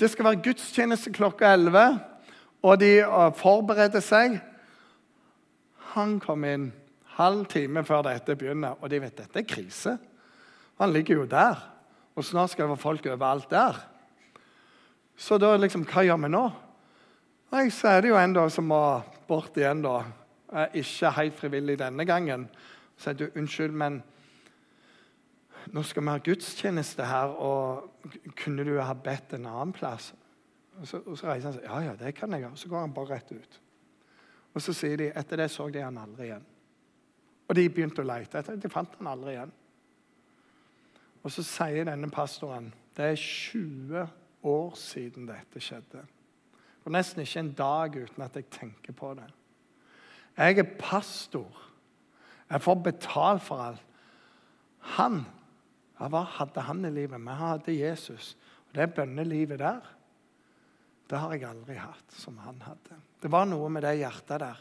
Det 0.00 0.08
skal 0.08 0.24
være 0.24 0.40
gudstjeneste 0.40 1.10
klokka 1.12 1.50
11, 1.52 1.98
og 2.64 2.78
de 2.80 2.92
uh, 3.04 3.26
forbereder 3.36 4.00
seg. 4.00 4.38
Han 5.92 6.14
kom 6.24 6.46
inn 6.48 6.70
halv 7.18 7.42
time 7.52 7.82
før 7.84 8.06
dette 8.06 8.36
begynner, 8.40 8.78
og 8.80 8.88
de 8.88 9.00
vet 9.02 9.18
dette 9.18 9.42
er 9.42 9.44
krise. 9.44 9.98
Han 10.80 10.94
ligger 10.94 11.20
jo 11.20 11.26
der, 11.28 11.60
og 12.16 12.24
snart 12.24 12.54
skal 12.54 12.64
det 12.64 12.72
være 12.72 12.84
folk 12.86 13.10
overalt 13.10 13.50
der. 13.52 13.82
Så 15.20 15.36
da 15.36 15.52
liksom, 15.60 15.84
hva 15.84 16.06
gjør 16.06 16.22
vi 16.24 16.32
nå? 16.32 16.44
Nei, 17.52 17.68
Så 17.68 17.92
er 17.92 18.00
det 18.00 18.14
jo 18.14 18.16
en 18.16 18.38
da 18.38 18.46
som 18.48 18.72
må 18.72 18.82
bort 19.28 19.58
igjen, 19.60 19.84
da. 19.84 19.98
Ikke 20.72 21.12
helt 21.18 21.36
frivillig 21.36 21.76
denne 21.78 22.08
gangen. 22.08 22.48
Så 22.96 23.10
sier 23.10 23.18
du 23.20 23.36
unnskyld, 23.36 23.76
men 23.76 24.00
nå 25.70 25.82
skal 25.86 26.02
vi 26.02 26.10
ha 26.10 26.22
gudstjeneste 26.24 27.06
her, 27.06 27.34
og 27.38 27.90
kunne 28.38 28.64
du 28.66 28.74
ha 28.82 28.94
bedt 28.94 29.36
en 29.36 29.46
annen 29.46 29.74
plass? 29.76 30.10
Og 30.80 30.88
så, 30.88 31.02
og 31.04 31.18
så 31.18 31.28
reiser 31.28 31.50
han 31.50 31.58
seg. 31.58 31.66
Ja, 31.68 31.80
ja, 31.84 31.96
det 31.98 32.14
kan 32.16 32.32
jeg 32.32 32.44
gjøre. 32.44 32.56
Så 32.56 32.70
går 32.72 32.80
han 32.80 32.94
bare 32.96 33.14
rett 33.14 33.32
ut. 33.32 33.58
Og 34.54 34.64
så 34.64 34.74
sier 34.74 34.98
de 34.98 35.10
etter 35.14 35.42
det 35.42 35.50
så 35.52 35.68
de 35.70 35.82
han 35.84 35.98
aldri 36.00 36.30
igjen. 36.30 36.46
Og 37.50 37.56
de 37.58 37.66
begynte 37.70 38.02
å 38.02 38.06
lete 38.06 38.40
etter 38.40 38.58
De 38.58 38.70
fant 38.70 38.94
han 38.98 39.10
aldri 39.10 39.34
igjen. 39.36 39.52
Og 41.20 41.34
så 41.34 41.44
sier 41.44 41.86
denne 41.86 42.08
pastoren 42.12 42.70
det 42.96 43.12
er 43.12 43.20
20 43.20 44.08
år 44.50 44.72
siden 44.76 45.28
dette 45.28 45.62
skjedde. 45.62 46.02
Og 46.84 46.94
nesten 46.94 47.22
ikke 47.22 47.42
en 47.44 47.52
dag 47.56 47.96
uten 47.96 48.24
at 48.24 48.36
jeg 48.36 48.48
tenker 48.52 48.96
på 48.96 49.12
det. 49.18 49.28
Jeg 50.36 50.58
er 50.62 50.72
pastor. 50.80 51.66
Jeg 52.50 52.64
får 52.64 52.80
betalt 52.86 53.44
for 53.44 53.62
alt. 53.62 53.84
Han 54.96 55.22
ja, 56.00 56.08
Hva 56.08 56.24
hadde 56.38 56.64
han 56.64 56.84
i 56.84 56.90
livet? 56.90 57.20
Vi 57.20 57.36
hadde 57.42 57.76
Jesus. 57.76 58.34
Og 58.68 58.74
Det 58.74 58.94
bønnelivet 58.94 59.58
der, 59.60 59.80
det 61.10 61.18
har 61.18 61.32
jeg 61.34 61.44
aldri 61.48 61.74
hatt 61.74 62.12
som 62.14 62.38
han 62.38 62.60
hadde. 62.62 62.96
Det 63.20 63.30
var 63.30 63.48
noe 63.50 63.68
med 63.68 63.82
det 63.82 63.96
hjertet 63.98 64.40
der 64.40 64.60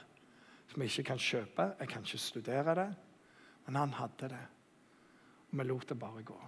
som 0.70 0.82
jeg 0.82 0.92
ikke 0.92 1.10
kan 1.12 1.22
kjøpe. 1.22 1.68
Jeg 1.80 1.90
kan 1.90 2.06
ikke 2.06 2.22
studere 2.22 2.76
det. 2.76 2.90
Men 3.66 3.76
han 3.76 3.94
hadde 3.94 4.32
det. 4.34 4.46
Og 5.50 5.60
vi 5.60 5.68
lot 5.70 5.90
det 5.90 6.00
bare 6.00 6.24
gå. 6.26 6.40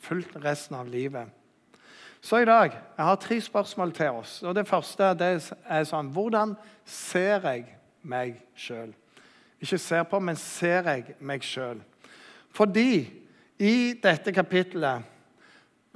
Fulgt 0.00 0.36
resten 0.40 0.78
av 0.78 0.88
livet 0.88 1.38
så 2.20 2.40
i 2.42 2.44
dag 2.44 2.72
jeg 2.72 3.04
har 3.04 3.16
tre 3.16 3.40
spørsmål 3.40 3.92
til 3.92 4.10
oss. 4.10 4.42
og 4.42 4.54
Det 4.54 4.66
første 4.66 5.14
det 5.14 5.52
er 5.64 5.84
sånn 5.86 6.10
Hvordan 6.12 6.56
ser 6.84 7.46
jeg 7.46 7.66
meg 8.02 8.40
sjøl? 8.58 8.94
Ikke 9.60 9.78
ser 9.78 10.02
på, 10.02 10.18
men 10.20 10.36
ser 10.36 10.86
jeg 10.90 11.14
meg 11.20 11.42
sjøl? 11.42 11.80
Fordi 12.54 13.06
i 13.58 13.94
dette 14.02 14.32
kapittelet 14.32 15.02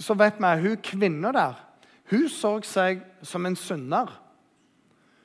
så 0.03 0.15
vet 0.19 0.41
vi 0.41 0.49
at 0.49 0.63
hun 0.63 0.81
kvinna 0.83 1.31
der 1.33 1.61
hun 2.13 2.29
så 2.29 2.59
seg 2.67 3.01
som 3.25 3.47
en 3.47 3.57
synder. 3.57 4.11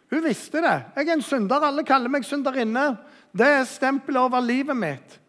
Hun 0.09 0.23
visste 0.23 0.61
det. 0.63 0.83
'Jeg 0.95 1.07
er 1.07 1.13
en 1.13 1.21
synder. 1.21 1.63
Alle 1.63 1.83
kaller 1.83 2.09
meg 2.09 2.23
synderinne.' 2.23 2.97
Det 3.37 3.47
er 3.47 3.63
stempelet 3.63 4.21
over 4.21 4.39
livet 4.39 4.77
mitt. 4.77 5.19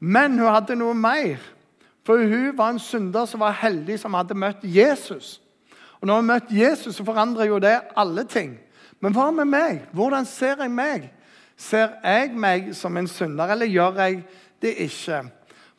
Men 0.00 0.38
hun 0.38 0.52
hadde 0.52 0.76
noe 0.76 0.94
mer. 0.94 1.38
For 2.04 2.18
hun 2.18 2.58
var 2.58 2.70
en 2.70 2.78
synder 2.78 3.24
som 3.24 3.40
var 3.40 3.52
heldig, 3.52 3.98
som 4.00 4.14
hadde 4.14 4.34
møtt 4.34 4.60
Jesus. 4.62 5.40
Og 6.00 6.06
Når 6.06 6.16
hun 6.16 6.26
møtte 6.26 6.54
Jesus, 6.54 6.96
så 6.96 7.04
forandrer 7.04 7.44
jo 7.44 7.58
det 7.58 7.80
alle 7.96 8.24
ting. 8.24 8.58
Men 9.00 9.12
hva 9.12 9.30
med 9.30 9.44
meg? 9.44 9.86
Hvordan 9.92 10.24
ser 10.24 10.56
jeg 10.60 10.70
meg? 10.70 11.12
Ser 11.56 11.88
jeg 12.04 12.34
meg 12.36 12.74
som 12.74 12.96
en 12.96 13.08
synder, 13.08 13.46
eller 13.46 13.66
gjør 13.66 14.00
jeg 14.00 14.24
det 14.62 14.74
ikke? 14.74 15.22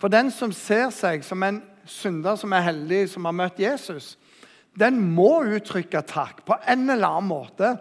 For 0.02 0.12
den 0.12 0.32
som 0.34 0.52
ser 0.56 0.90
seg 0.94 1.24
som 1.26 1.44
en 1.46 1.62
synder 1.88 2.38
som 2.40 2.54
er 2.56 2.66
heldig, 2.66 3.06
som 3.12 3.28
har 3.28 3.36
møtt 3.36 3.62
Jesus, 3.62 4.16
den 4.76 5.00
må 5.16 5.46
uttrykke 5.56 6.02
takk 6.08 6.44
på 6.48 6.58
en 6.68 6.90
eller 6.90 7.08
annen 7.08 7.30
måte. 7.30 7.76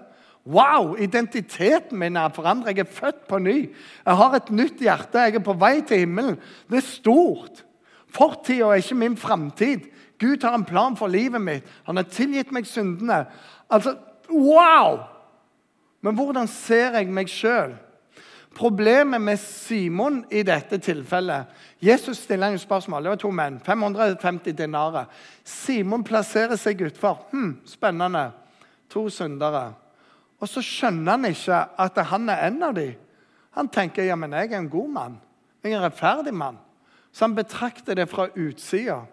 Wow, 0.44 0.92
identiteten 1.00 1.98
min 1.98 2.18
er 2.20 2.34
forandret. 2.36 2.76
Jeg 2.76 2.84
er 2.84 2.96
født 2.98 3.22
på 3.28 3.40
ny. 3.42 3.58
Jeg 4.04 4.18
har 4.20 4.36
et 4.36 4.50
nytt 4.52 4.82
hjerte. 4.84 5.24
Jeg 5.24 5.40
er 5.40 5.44
på 5.46 5.56
vei 5.58 5.78
til 5.82 6.04
himmelen. 6.04 6.36
Det 6.70 6.82
er 6.82 6.86
stort. 6.86 7.64
Fortida 8.14 8.68
er 8.70 8.84
ikke 8.84 9.00
min 9.00 9.16
framtid. 9.18 9.88
Gud 10.20 10.44
har 10.44 10.54
en 10.54 10.68
plan 10.68 10.96
for 10.96 11.10
livet 11.10 11.42
mitt. 11.42 11.70
Han 11.88 11.96
har 11.98 12.06
tilgitt 12.12 12.52
meg 12.54 12.68
syndene. 12.68 13.24
Altså, 13.72 13.96
Wow! 14.30 14.98
Men 16.00 16.14
hvordan 16.14 16.48
ser 16.48 16.96
jeg 16.98 17.08
meg 17.12 17.30
sjøl? 17.32 17.74
Problemet 18.54 19.20
med 19.20 19.40
Simon 19.40 20.24
i 20.30 20.42
dette 20.46 20.78
tilfellet 20.78 21.50
Jesus 21.82 22.18
stiller 22.22 22.52
en 22.52 22.58
spørsmål. 22.58 23.02
Det 23.02 23.10
var 23.10 23.20
to 23.20 23.30
menn. 23.34 23.60
550 23.60 24.52
dinarer. 24.56 25.08
Simon 25.44 26.04
plasserer 26.04 26.56
seg 26.60 26.84
utfor. 26.86 27.26
Hm, 27.32 27.56
spennende. 27.66 28.28
To 28.94 29.08
syndere. 29.10 29.72
Og 30.40 30.48
så 30.48 30.62
skjønner 30.62 31.16
han 31.16 31.28
ikke 31.30 31.60
at 31.82 31.98
han 32.10 32.28
er 32.30 32.46
en 32.46 32.62
av 32.62 32.74
dem. 32.76 32.94
Han 33.54 33.68
tenker 33.68 34.06
ja, 34.06 34.16
men 34.18 34.32
jeg 34.34 34.52
er 34.52 34.58
en 34.58 34.70
god 34.70 34.88
mann. 34.90 35.18
Jeg 35.62 35.72
er 35.72 35.78
en 35.78 35.86
rettferdig 35.86 36.34
mann. 36.34 36.58
Så 37.12 37.24
han 37.24 37.36
betrakter 37.36 37.94
det 37.94 38.08
fra 38.10 38.28
utsida. 38.34 39.04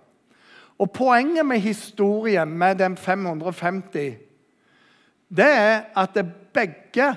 Og 0.81 0.91
Poenget 0.91 1.45
med 1.45 1.59
historien 1.61 2.57
med 2.57 2.79
den 2.81 2.97
550 2.97 4.17
det 5.31 5.47
er 5.47 5.83
at 5.95 6.17
begge 6.53 7.13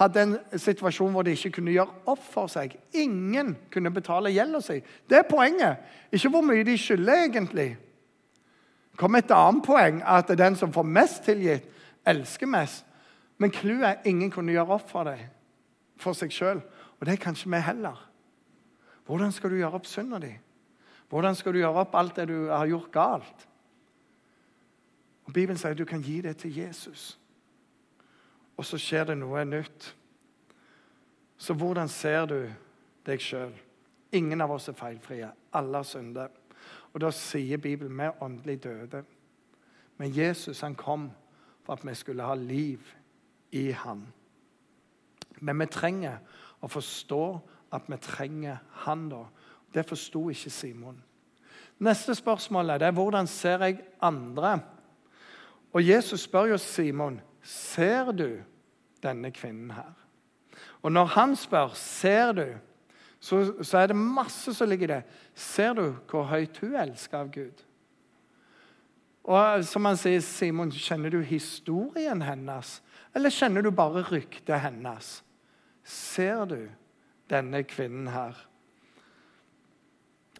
hadde 0.00 0.22
en 0.22 0.36
situasjon 0.56 1.12
hvor 1.12 1.26
de 1.26 1.34
ikke 1.36 1.58
kunne 1.58 1.74
gjøre 1.74 2.08
opp 2.08 2.22
for 2.32 2.48
seg. 2.48 2.76
Ingen 2.96 3.52
kunne 3.72 3.92
betale 3.92 4.32
gjelda 4.32 4.62
si. 4.64 4.78
Det 4.80 5.18
er 5.18 5.28
poenget. 5.28 5.82
Ikke 6.12 6.32
hvor 6.32 6.44
mye 6.46 6.64
de 6.64 6.76
skylder, 6.80 7.26
egentlig. 7.26 7.74
Det 8.90 9.00
kom 9.00 9.16
et 9.16 9.32
annet 9.36 9.64
poeng, 9.64 10.00
at 10.04 10.32
den 10.38 10.56
som 10.56 10.72
får 10.72 10.88
mest 10.88 11.22
tilgitt, 11.28 11.68
elsker 12.08 12.48
mest. 12.48 12.86
Men 13.40 13.52
clouet 13.52 13.86
er 13.88 14.08
ingen 14.08 14.32
kunne 14.32 14.52
gjøre 14.52 14.76
opp 14.76 14.88
for 14.88 15.08
deg, 15.08 15.20
for 16.00 16.16
seg 16.16 16.32
sjøl. 16.32 16.64
Og 16.98 17.06
det 17.06 17.14
er 17.14 17.22
kanskje 17.22 17.52
vi 17.52 17.60
heller. 17.64 18.00
Hvordan 19.08 19.32
skal 19.32 19.52
du 19.52 19.60
gjøre 19.60 19.80
opp 19.80 19.88
synda 19.88 20.20
di? 20.22 20.32
Hvordan 21.10 21.34
skal 21.34 21.52
du 21.52 21.60
gjøre 21.60 21.84
opp 21.84 21.94
alt 21.98 22.16
det 22.16 22.28
du 22.28 22.48
har 22.48 22.68
gjort 22.68 22.92
galt? 22.92 23.46
Og 25.24 25.32
Bibelen 25.32 25.58
sier 25.58 25.74
at 25.74 25.78
du 25.78 25.84
kan 25.88 26.02
gi 26.02 26.20
det 26.24 26.36
til 26.40 26.56
Jesus. 26.56 27.19
Og 28.60 28.66
så 28.68 28.76
skjer 28.76 29.06
det 29.08 29.16
noe 29.16 29.40
nytt. 29.48 29.86
Så 31.40 31.54
hvordan 31.56 31.88
ser 31.88 32.26
du 32.28 32.40
deg 33.08 33.22
sjøl? 33.24 33.54
Ingen 34.12 34.44
av 34.44 34.52
oss 34.52 34.68
er 34.68 34.76
feilfrie. 34.76 35.30
Alle 35.56 35.80
har 35.80 35.86
syndet. 35.88 36.34
Og 36.92 37.00
da 37.00 37.08
sier 37.14 37.62
Bibelen 37.62 37.96
vi 37.96 38.04
er 38.04 38.20
åndelig 38.20 38.58
døde. 38.66 39.00
Men 39.96 40.12
Jesus 40.12 40.60
han 40.60 40.76
kom 40.76 41.08
for 41.64 41.78
at 41.78 41.86
vi 41.88 41.94
skulle 41.96 42.26
ha 42.28 42.36
liv 42.36 42.84
i 43.56 43.70
han. 43.72 44.04
Men 45.40 45.64
vi 45.64 45.70
trenger 45.72 46.20
å 46.60 46.68
forstå 46.68 47.24
at 47.72 47.88
vi 47.88 47.96
trenger 48.04 48.60
han 48.84 49.08
da. 49.08 49.22
Det 49.72 49.86
forsto 49.88 50.26
ikke 50.34 50.52
Simon. 50.52 51.00
Neste 51.80 52.12
spørsmål 52.14 52.76
er 52.76 52.92
hvordan 52.92 53.26
ser 53.26 53.64
jeg 53.64 53.80
andre? 54.04 54.58
Og 55.72 55.86
Jesus 55.86 56.28
spør 56.28 56.52
jo 56.52 56.60
Simon 56.60 57.22
ser 57.42 58.12
du 58.12 58.42
denne 59.02 59.30
kvinnen 59.32 59.70
her. 59.74 59.94
Og 60.82 60.92
når 60.92 61.04
han 61.14 61.36
spør 61.36 61.72
ser 61.76 62.32
du, 62.36 62.46
så, 63.20 63.42
så 63.62 63.78
er 63.78 63.90
det 63.90 63.96
masse 63.96 64.54
som 64.56 64.68
ligger 64.68 64.88
i 64.88 64.92
det. 64.94 65.02
Ser 65.34 65.74
du 65.76 65.84
hvor 66.08 66.28
høyt 66.30 66.56
hun 66.62 66.76
elsker 66.80 67.20
av 67.20 67.32
Gud? 67.32 67.64
Og 69.30 69.64
som 69.68 69.84
han 69.84 69.98
sier, 70.00 70.22
Simon, 70.24 70.72
Kjenner 70.72 71.12
du 71.12 71.20
historien 71.20 72.22
hennes, 72.24 72.78
eller 73.14 73.34
kjenner 73.34 73.62
du 73.62 73.70
bare 73.74 74.06
ryktet 74.08 74.62
hennes? 74.62 75.18
Ser 75.84 76.46
du 76.48 76.62
denne 77.30 77.62
kvinnen 77.68 78.08
her. 78.10 78.38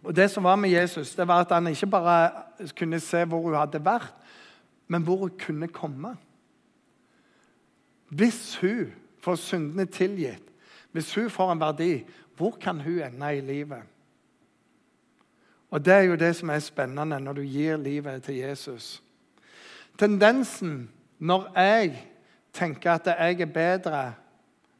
Og 0.02 0.16
Det 0.16 0.30
som 0.30 0.44
var 0.44 0.56
med 0.56 0.70
Jesus, 0.72 1.14
det 1.14 1.28
var 1.28 1.44
at 1.44 1.52
han 1.52 1.66
ikke 1.66 1.86
bare 1.86 2.30
kunne 2.78 3.00
se 3.00 3.24
hvor 3.24 3.42
hun 3.44 3.54
hadde 3.54 3.84
vært, 3.84 4.14
men 4.88 5.02
hvor 5.02 5.26
hun 5.26 5.36
kunne 5.38 5.68
komme. 5.68 6.16
Hvis 8.10 8.56
hun 8.60 8.92
får 9.22 9.34
syndene 9.34 9.86
tilgitt, 9.86 10.42
hvis 10.92 11.14
hun 11.14 11.30
får 11.30 11.52
en 11.52 11.60
verdi, 11.60 12.04
hvor 12.36 12.56
kan 12.60 12.80
hun 12.80 12.98
ende 12.98 13.36
i 13.36 13.40
livet? 13.40 13.82
Og 15.70 15.84
Det 15.84 15.92
er 15.92 16.00
jo 16.00 16.16
det 16.16 16.36
som 16.36 16.50
er 16.50 16.58
spennende 16.58 17.20
når 17.20 17.32
du 17.32 17.42
gir 17.42 17.76
livet 17.76 18.22
til 18.22 18.34
Jesus. 18.34 19.02
Tendensen 19.98 20.90
når 21.18 21.52
jeg 21.54 22.06
tenker 22.52 22.92
at 22.92 23.06
jeg 23.06 23.40
er 23.40 23.46
bedre 23.46 24.12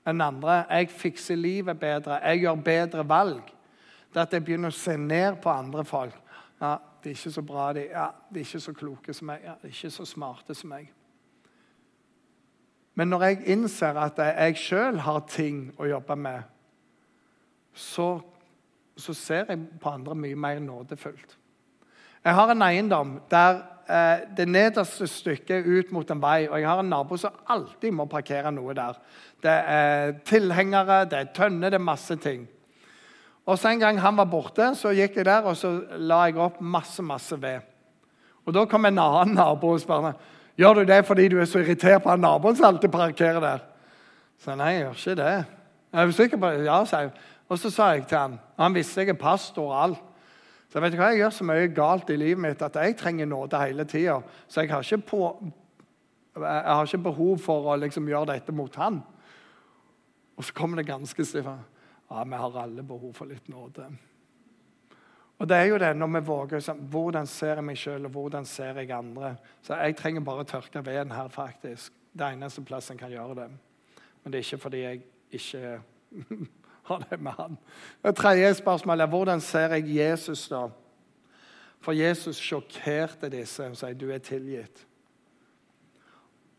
enn 0.08 0.20
andre, 0.20 0.64
jeg 0.70 0.90
fikser 0.90 1.36
livet 1.36 1.78
bedre, 1.78 2.16
jeg 2.24 2.40
gjør 2.40 2.54
bedre 2.54 3.08
valg, 3.08 3.42
det 4.10 4.18
er 4.18 4.22
at 4.22 4.32
jeg 4.32 4.44
begynner 4.44 4.72
å 4.72 4.78
se 4.78 4.96
ned 4.96 5.36
på 5.42 5.50
andre 5.52 5.84
folk. 5.84 6.16
Ja, 6.60 6.76
De 7.02 7.08
er 7.08 7.14
ikke 7.16 7.30
så 7.32 7.42
bra, 7.42 7.72
de, 7.72 7.80
ja, 7.80 8.10
de 8.28 8.40
er 8.40 8.44
ikke 8.44 8.60
så 8.60 8.72
kloke 8.76 9.14
som 9.14 9.30
meg, 9.30 9.44
ja, 9.44 9.54
de 9.62 9.68
er 9.68 9.72
ikke 9.72 9.90
så 9.90 10.04
smarte 10.04 10.54
som 10.54 10.68
meg. 10.68 10.90
Men 12.94 13.12
når 13.12 13.24
jeg 13.24 13.42
innser 13.54 13.98
at 14.00 14.18
jeg 14.18 14.58
sjøl 14.58 14.98
har 15.04 15.22
ting 15.30 15.68
å 15.78 15.88
jobbe 15.88 16.16
med, 16.18 16.42
så, 17.74 18.18
så, 18.98 19.14
ser 19.14 19.52
jeg 19.52 19.60
på 19.80 19.92
andre 19.92 20.16
mye 20.18 20.36
mer 20.36 20.58
nådefullt. 20.60 21.36
Jeg 22.24 22.36
har 22.36 22.50
en 22.52 22.64
eiendom 22.66 23.14
der 23.30 23.62
eh, 23.88 24.26
det 24.36 24.48
nederste 24.50 25.06
stykket 25.08 25.62
er 25.62 25.68
ut 25.78 25.92
mot 25.94 26.10
en 26.10 26.20
vei, 26.20 26.48
og 26.50 26.58
jeg 26.58 26.68
har 26.68 26.82
en 26.82 26.90
nabo 26.92 27.16
som 27.16 27.38
alltid 27.48 27.94
må 27.96 28.04
parkere 28.10 28.52
noe 28.52 28.74
der. 28.76 28.98
Det 29.40 29.54
er 29.76 30.16
tilhengere, 30.26 31.04
det 31.08 31.22
er 31.22 31.32
tønner, 31.36 31.70
det 31.70 31.80
er 31.80 31.86
masse 31.86 32.16
ting. 32.20 32.44
Og 33.46 33.58
så 33.58 33.70
En 33.70 33.80
gang 33.80 33.98
han 33.98 34.16
var 34.16 34.28
borte, 34.28 34.74
så 34.76 34.92
gikk 34.92 35.16
jeg 35.16 35.24
der 35.30 35.46
og 35.48 35.56
så 35.56 35.72
la 35.96 36.26
jeg 36.28 36.36
opp 36.38 36.60
masse 36.60 37.02
masse 37.02 37.38
ved. 37.40 37.62
Og 38.44 38.54
Da 38.54 38.66
kom 38.66 38.84
en 38.84 38.98
annen 38.98 39.34
nabo 39.34 39.72
og 39.74 39.80
spurte 39.80 40.14
Gjør 40.60 40.80
du 40.80 40.84
det 40.84 41.00
fordi 41.08 41.28
du 41.32 41.38
er 41.40 41.48
så 41.48 41.62
irritert 41.62 42.02
på 42.04 42.12
han 42.12 42.20
naboen 42.20 42.56
som 42.56 42.68
alltid 42.68 42.92
parkerer 42.92 43.40
der. 43.40 43.62
Så 44.40 44.52
nei, 44.56 44.74
jeg 44.74 44.82
gjør 44.82 44.98
ikke 44.98 45.14
det. 45.22 45.32
Jeg 45.90 46.02
er 46.02 46.12
sikker 46.16 46.40
på 46.40 46.50
det. 46.52 46.66
Ja, 46.66 46.78
sa 46.84 47.04
jeg. 47.06 47.14
Og 47.50 47.58
så 47.58 47.70
sa 47.72 47.88
jeg 47.94 48.06
til 48.06 48.18
han, 48.18 48.38
Han 48.58 48.74
visste 48.74 49.00
jeg 49.00 49.14
er 49.14 49.18
pastor 49.18 49.72
og 49.72 49.82
alt. 49.82 50.02
Så 50.70 50.80
vet 50.80 50.92
du 50.92 51.00
hva, 51.00 51.08
jeg 51.10 51.24
gjør 51.24 51.32
så 51.34 51.44
mye 51.48 51.70
galt 51.74 52.10
i 52.14 52.16
livet 52.16 52.38
mitt 52.38 52.60
at 52.62 52.76
jeg 52.78 52.96
trenger 52.96 53.26
nåde 53.26 53.58
hele 53.58 53.84
tida. 53.84 54.20
Så 54.46 54.60
jeg 54.60 54.70
har, 54.70 54.84
på, 55.06 55.22
jeg 56.36 56.62
har 56.74 56.84
ikke 56.86 57.08
behov 57.08 57.40
for 57.42 57.72
å 57.72 57.78
liksom 57.80 58.06
gjøre 58.08 58.34
dette 58.34 58.54
mot 58.54 58.76
han. 58.78 59.00
Og 60.36 60.46
så 60.46 60.54
kommer 60.54 60.78
det 60.78 60.86
ganske 60.86 61.24
stift. 61.24 61.48
Ja, 62.10 62.22
vi 62.24 62.38
har 62.38 62.62
alle 62.62 62.82
behov 62.86 63.16
for 63.16 63.26
litt 63.26 63.48
nåde. 63.48 63.88
Og 65.40 65.48
det 65.48 65.56
er 65.56 65.70
jo 65.70 65.78
det 65.80 65.96
når 65.96 66.06
vi 66.06 66.26
våger 66.26 66.72
Hvordan 66.90 67.26
ser 67.26 67.54
jeg 67.54 67.64
meg 67.64 67.78
sjøl, 67.78 68.04
og 68.04 68.10
hvordan 68.10 68.44
ser 68.44 68.76
jeg 68.78 68.90
andre? 68.92 69.36
Så 69.62 69.74
Jeg 69.74 69.96
trenger 69.96 70.20
bare 70.20 70.44
å 70.44 70.48
tørke 70.48 70.84
veden 70.84 71.12
her, 71.16 71.28
faktisk. 71.28 71.92
Det 72.12 72.26
eneste 72.26 72.64
plassen 72.64 72.94
en 72.94 72.98
kan 72.98 73.10
gjøre 73.10 73.34
det. 73.34 73.48
Men 74.22 74.32
det 74.32 74.38
er 74.38 74.44
ikke 74.44 74.62
fordi 74.62 74.82
jeg 74.82 75.00
ikke 75.32 75.80
har 76.88 77.06
det 77.10 77.20
med 77.20 77.32
han. 77.32 77.58
Det 78.04 78.14
tredje 78.16 78.54
spørsmålet 78.54 79.02
er 79.02 79.08
hvordan 79.08 79.40
ser 79.40 79.74
jeg 79.78 79.96
Jesus, 79.96 80.48
da? 80.48 80.68
For 81.80 81.92
Jesus 81.92 82.36
sjokkerte 82.36 83.30
disse 83.32 83.64
og 83.64 83.76
sa 83.76 83.92
du 83.92 84.10
er 84.10 84.18
tilgitt. 84.18 84.86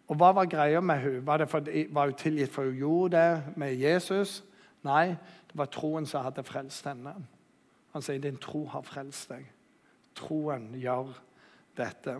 Og 0.07 0.17
Hva 0.17 0.31
var 0.35 0.49
greia 0.49 0.81
med 0.81 0.97
henne? 0.99 1.27
Var, 1.27 1.45
var 1.93 2.05
hun 2.05 2.17
tilgitt 2.17 2.51
for 2.51 2.63
hun 2.63 2.75
gjorde 2.75 3.17
det 3.17 3.43
med 3.55 3.75
Jesus? 3.75 4.43
Nei, 4.83 5.13
det 5.47 5.55
var 5.55 5.69
troen 5.69 6.05
som 6.05 6.25
hadde 6.25 6.43
frelst 6.43 6.87
henne. 6.89 7.13
Han 7.93 8.01
sier, 8.01 8.19
'Din 8.19 8.37
tro 8.37 8.65
har 8.65 8.81
frelst 8.81 9.29
deg'. 9.29 9.45
Troen 10.15 10.73
gjør 10.75 11.13
dette. 11.77 12.15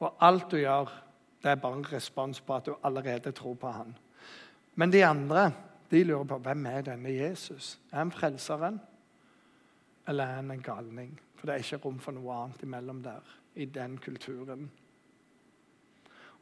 Og 0.00 0.16
alt 0.20 0.50
du 0.50 0.56
gjør, 0.56 1.02
det 1.42 1.50
er 1.50 1.54
bare 1.54 1.78
en 1.78 1.92
respons 1.92 2.40
på 2.40 2.54
at 2.54 2.66
du 2.66 2.74
allerede 2.84 3.32
tror 3.32 3.54
på 3.54 3.70
han. 3.70 3.96
Men 4.74 4.92
de 4.92 5.04
andre 5.04 5.52
de 5.90 6.04
lurer 6.04 6.24
på 6.24 6.38
hvem 6.38 6.66
er 6.66 6.80
denne 6.80 7.12
Jesus. 7.12 7.78
Er 7.92 7.98
han 7.98 8.12
frelseren, 8.12 8.80
eller 10.08 10.24
er 10.24 10.34
han 10.34 10.50
en 10.50 10.62
galning? 10.62 11.20
For 11.36 11.46
det 11.46 11.54
er 11.54 11.64
ikke 11.64 11.84
rom 11.84 11.98
for 11.98 12.16
noe 12.16 12.34
annet 12.34 12.62
imellom 12.62 13.02
der, 13.02 13.22
i 13.54 13.64
den 13.64 13.98
kulturen. 13.98 14.70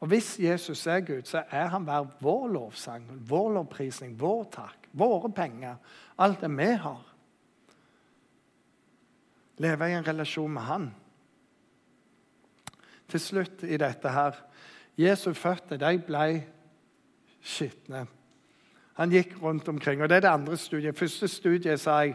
Og 0.00 0.08
Hvis 0.08 0.40
Jesus 0.40 0.86
er 0.86 1.00
Gud, 1.00 1.22
så 1.22 1.44
er 1.50 1.66
han 1.66 1.84
hver 1.84 2.06
vår 2.20 2.48
lovsang, 2.48 3.06
vår 3.28 3.52
lovprisning, 3.52 4.20
vår 4.20 4.44
takk, 4.52 4.88
våre 4.92 5.32
penger, 5.32 5.76
alt 6.18 6.40
det 6.40 6.50
vi 6.56 6.72
har. 6.72 7.13
Leve 9.62 9.90
i 9.90 9.94
en 9.94 10.06
relasjon 10.06 10.52
med 10.52 10.62
Han. 10.62 10.90
Til 13.08 13.20
slutt 13.20 13.62
i 13.68 13.78
dette 13.78 14.10
her 14.10 14.40
Jesu 14.98 15.32
føtter 15.34 15.78
de 15.78 15.98
ble 16.06 16.26
skitne. 17.44 18.04
Han 18.94 19.10
gikk 19.10 19.34
rundt 19.42 19.68
omkring. 19.68 20.02
og 20.02 20.08
Det 20.08 20.16
er 20.16 20.20
det 20.20 20.30
andre 20.30 20.56
studiet. 20.56 20.98
Første 20.98 21.28
studiet 21.28 21.80
sa 21.80 21.98
jeg 22.04 22.14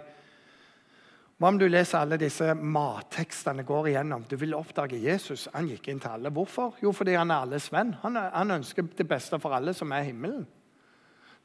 hva 1.40 1.54
om 1.54 1.58
du 1.60 1.70
leser 1.72 2.02
alle 2.02 2.18
disse 2.20 2.52
mattekstene 2.52 3.64
går 3.64 3.94
igjennom? 3.94 4.26
Du 4.28 4.36
vil 4.36 4.58
oppdage 4.58 4.98
Jesus. 5.00 5.46
Han 5.54 5.70
gikk 5.72 5.88
inn 5.88 6.02
til 6.04 6.12
alle. 6.12 6.32
Hvorfor? 6.36 6.76
Jo, 6.84 6.92
fordi 6.92 7.14
han 7.16 7.32
er 7.32 7.46
alles 7.46 7.70
venn. 7.72 7.94
Han, 8.02 8.18
han 8.20 8.52
ønsker 8.58 8.90
det 8.98 9.06
beste 9.08 9.40
for 9.40 9.56
alle 9.56 9.72
som 9.74 9.94
er 9.96 10.04
himmelen. 10.10 10.44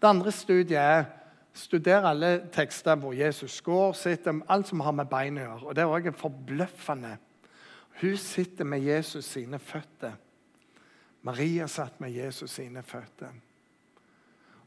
Det 0.03 0.11
andre 0.11 0.33
studiet 0.35 0.81
er 0.81 1.05
Studer 1.55 2.03
alle 2.09 2.33
tekster 2.53 2.99
hvor 2.99 3.15
Jesus 3.15 3.61
går, 3.63 3.93
sitter, 3.95 4.41
alt 4.51 4.69
som 4.69 4.83
har 4.83 4.95
med 4.97 5.07
bein 5.11 5.39
å 5.39 5.45
gjøre. 5.45 5.67
Og 5.69 5.75
Det 5.75 5.83
er 5.85 5.93
også 5.93 6.13
forbløffende. 6.19 7.17
Hun 8.01 8.17
sitter 8.19 8.67
med 8.67 8.83
Jesus 8.83 9.25
sine 9.25 9.59
føtter. 9.63 10.17
Maria 11.23 11.69
satt 11.71 12.01
med 12.01 12.11
Jesus 12.13 12.51
sine 12.51 12.83
føtter. 12.83 13.31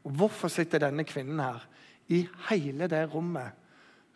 Og 0.04 0.10
Hvorfor 0.16 0.48
sitter 0.48 0.78
denne 0.78 1.04
kvinnen 1.04 1.40
her? 1.40 1.68
I 2.08 2.24
hele 2.48 2.88
det 2.88 3.04
rommet 3.12 3.52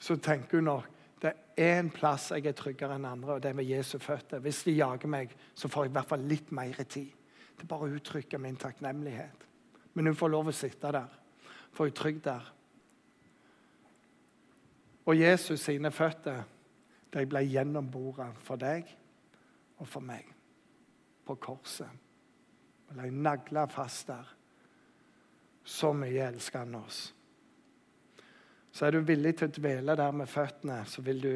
så 0.01 0.17
tenker 0.17 0.59
hun 0.59 0.65
nok 0.71 0.89
det 1.23 1.35
er 1.57 1.79
en 1.79 1.91
plass 1.95 2.33
jeg 2.33 2.49
er 2.49 2.55
tryggere 2.59 2.97
enn 2.97 3.05
andre, 3.07 3.37
og 3.37 3.43
det 3.43 3.53
er 3.53 3.59
ved 3.61 3.69
Jesu 3.69 3.99
føtter. 4.03 4.41
Hvis 4.43 4.65
de 4.67 4.73
jager 4.75 5.07
meg, 5.07 5.31
så 5.55 5.69
får 5.71 5.85
jeg 5.85 5.93
i 5.93 5.95
hvert 5.95 6.09
fall 6.11 6.25
litt 6.27 6.49
mer 6.51 6.81
tid. 6.83 7.13
Det 7.55 7.63
er 7.63 7.71
bare 7.71 7.87
å 7.87 7.95
uttrykke 7.95 8.41
min 8.43 8.57
takknemlighet. 8.59 9.45
Men 9.95 10.11
hun 10.11 10.19
får 10.19 10.33
lov 10.33 10.51
å 10.51 10.57
sitte 10.57 10.91
der. 10.93 11.19
for 11.73 11.85
hun 11.85 11.93
er 11.93 11.97
trygg 11.97 12.25
der. 12.25 12.53
Og 15.05 15.19
Jesus 15.19 15.61
sine 15.61 15.91
føtter 15.91 16.45
de 17.13 17.25
ble 17.29 17.43
gjennomboret 17.45 18.39
for 18.41 18.61
deg 18.61 18.87
og 19.79 19.89
for 19.89 20.05
meg 20.05 20.29
på 21.27 21.37
korset. 21.43 21.91
Ble 22.93 23.11
nagla 23.11 23.67
fast 23.71 24.09
der. 24.09 24.29
Så 25.65 25.93
mye 25.95 26.29
elsker 26.29 26.65
han 26.65 26.79
oss. 26.81 27.03
Så 28.73 28.87
er 28.87 28.95
du 28.97 29.05
villig 29.05 29.37
til 29.37 29.51
å 29.51 29.55
dvele 29.55 29.97
der 29.97 30.15
med 30.17 30.31
føttene, 30.31 30.81
så 30.89 31.05
vil 31.05 31.21
du 31.23 31.35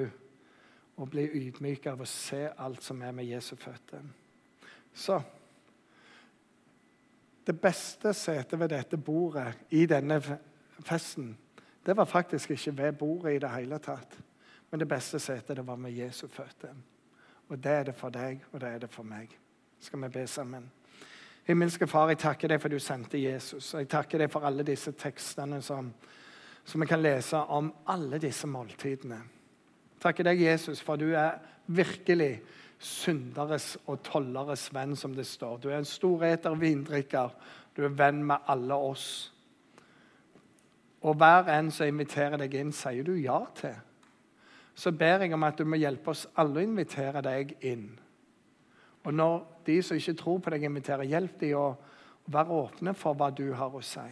og 0.97 1.11
bli 1.13 1.27
ydmyk 1.29 1.91
av 1.91 2.01
å 2.01 2.09
se 2.09 2.47
alt 2.49 2.85
som 2.85 3.03
er 3.05 3.13
med 3.13 3.29
Jesu 3.29 3.57
føtter. 3.57 4.05
Så 4.95 5.21
Det 7.47 7.55
beste 7.63 8.11
setet 8.11 8.59
ved 8.59 8.73
dette 8.73 8.97
bordet 8.99 9.53
i 9.71 9.85
denne 9.87 10.17
festen 10.83 11.29
det 11.87 11.97
var 11.97 12.05
faktisk 12.05 12.51
ikke 12.51 12.79
ved 12.79 12.93
bordet 12.93 13.35
i 13.35 13.39
det 13.39 13.51
hele 13.51 13.79
tatt. 13.79 14.19
Men 14.71 14.81
det 14.81 14.89
beste 14.89 15.19
setet 15.19 15.57
det 15.57 15.67
var 15.67 15.77
med 15.77 15.95
Jesu 15.95 16.27
føtter. 16.29 16.75
Og 17.49 17.65
det 17.65 17.73
er 17.73 17.83
det 17.83 17.95
for 17.95 18.11
deg, 18.11 18.43
og 18.53 18.61
det 18.61 18.69
er 18.69 18.79
det 18.79 18.91
for 18.91 19.07
meg. 19.07 19.31
Skal 19.81 20.03
vi 20.03 20.09
be 20.09 20.27
sammen? 20.27 20.71
Himmelske 21.47 21.87
Far, 21.87 22.09
jeg 22.11 22.19
takker 22.19 22.51
deg 22.51 22.61
for 22.61 22.69
du 22.69 22.81
sendte 22.83 23.21
Jesus. 23.23 23.69
Og 23.75 23.85
jeg 23.85 23.89
takker 23.89 24.19
deg 24.19 24.31
for 24.33 24.47
alle 24.49 24.67
disse 24.67 24.91
tekstene 24.99 25.61
som, 25.63 25.93
som 26.65 26.83
vi 26.83 26.89
kan 26.91 27.03
lese 27.03 27.39
om 27.39 27.71
alle 27.87 28.19
disse 28.19 28.51
måltidene. 28.51 29.21
Takker 30.03 30.27
deg, 30.27 30.43
Jesus, 30.43 30.83
for 30.83 30.99
du 30.99 31.13
er 31.15 31.39
virkelig 31.67 32.41
synderes 32.83 33.77
og 33.87 34.03
tolleres 34.05 34.67
venn, 34.75 34.97
som 34.99 35.15
det 35.15 35.27
står. 35.27 35.63
Du 35.63 35.71
er 35.71 35.79
en 35.79 35.89
storeter 35.89 36.59
vindrikker. 36.59 37.31
Du 37.77 37.85
er 37.87 37.95
venn 37.95 38.25
med 38.27 38.51
alle 38.51 38.75
oss. 38.75 39.33
Og 41.07 41.15
hver 41.15 41.51
en 41.55 41.71
som 41.71 41.87
inviterer 41.87 42.41
deg 42.41 42.55
inn, 42.59 42.73
sier 42.75 43.07
du 43.07 43.15
ja 43.15 43.39
til. 43.55 43.77
Så 44.77 44.93
ber 44.93 45.23
jeg 45.23 45.33
om 45.33 45.47
at 45.47 45.59
du 45.59 45.65
må 45.65 45.79
hjelpe 45.81 46.11
oss 46.13 46.27
alle 46.37 46.61
å 46.61 46.67
invitere 46.67 47.23
deg 47.25 47.55
inn. 47.65 47.87
Og 49.07 49.15
når 49.15 49.37
de 49.69 49.77
som 49.87 49.97
ikke 49.97 50.17
tror 50.19 50.41
på 50.43 50.53
deg, 50.53 50.67
inviterer, 50.67 51.07
hjelp 51.07 51.39
de 51.41 51.53
å 51.57 51.67
være 52.27 52.59
åpne 52.59 52.95
for 52.99 53.15
hva 53.15 53.31
du 53.31 53.47
har 53.55 53.75
å 53.75 53.83
si. 53.87 54.09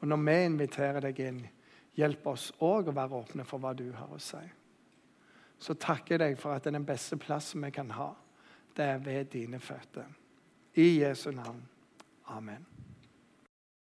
Og 0.00 0.10
når 0.10 0.24
vi 0.26 0.36
inviterer 0.48 1.06
deg 1.06 1.20
inn, 1.22 1.40
hjelp 1.98 2.26
oss 2.30 2.50
òg 2.62 2.90
å 2.90 2.96
være 2.98 3.22
åpne 3.22 3.46
for 3.46 3.62
hva 3.62 3.72
du 3.78 3.86
har 3.94 4.10
å 4.14 4.20
si. 4.22 4.42
Så 5.58 5.74
takker 5.74 6.18
jeg 6.18 6.22
deg 6.22 6.38
for 6.38 6.54
at 6.54 6.66
det 6.66 6.72
er 6.72 6.78
den 6.78 6.86
beste 6.86 7.18
plassen 7.18 7.62
vi 7.64 7.72
kan 7.74 7.90
ha, 7.94 8.12
det 8.74 8.90
er 8.92 9.00
ved 9.02 9.32
dine 9.34 9.58
føtter. 9.62 10.06
I 10.78 11.00
Jesu 11.00 11.30
navn. 11.34 11.62
Amen. 12.30 12.66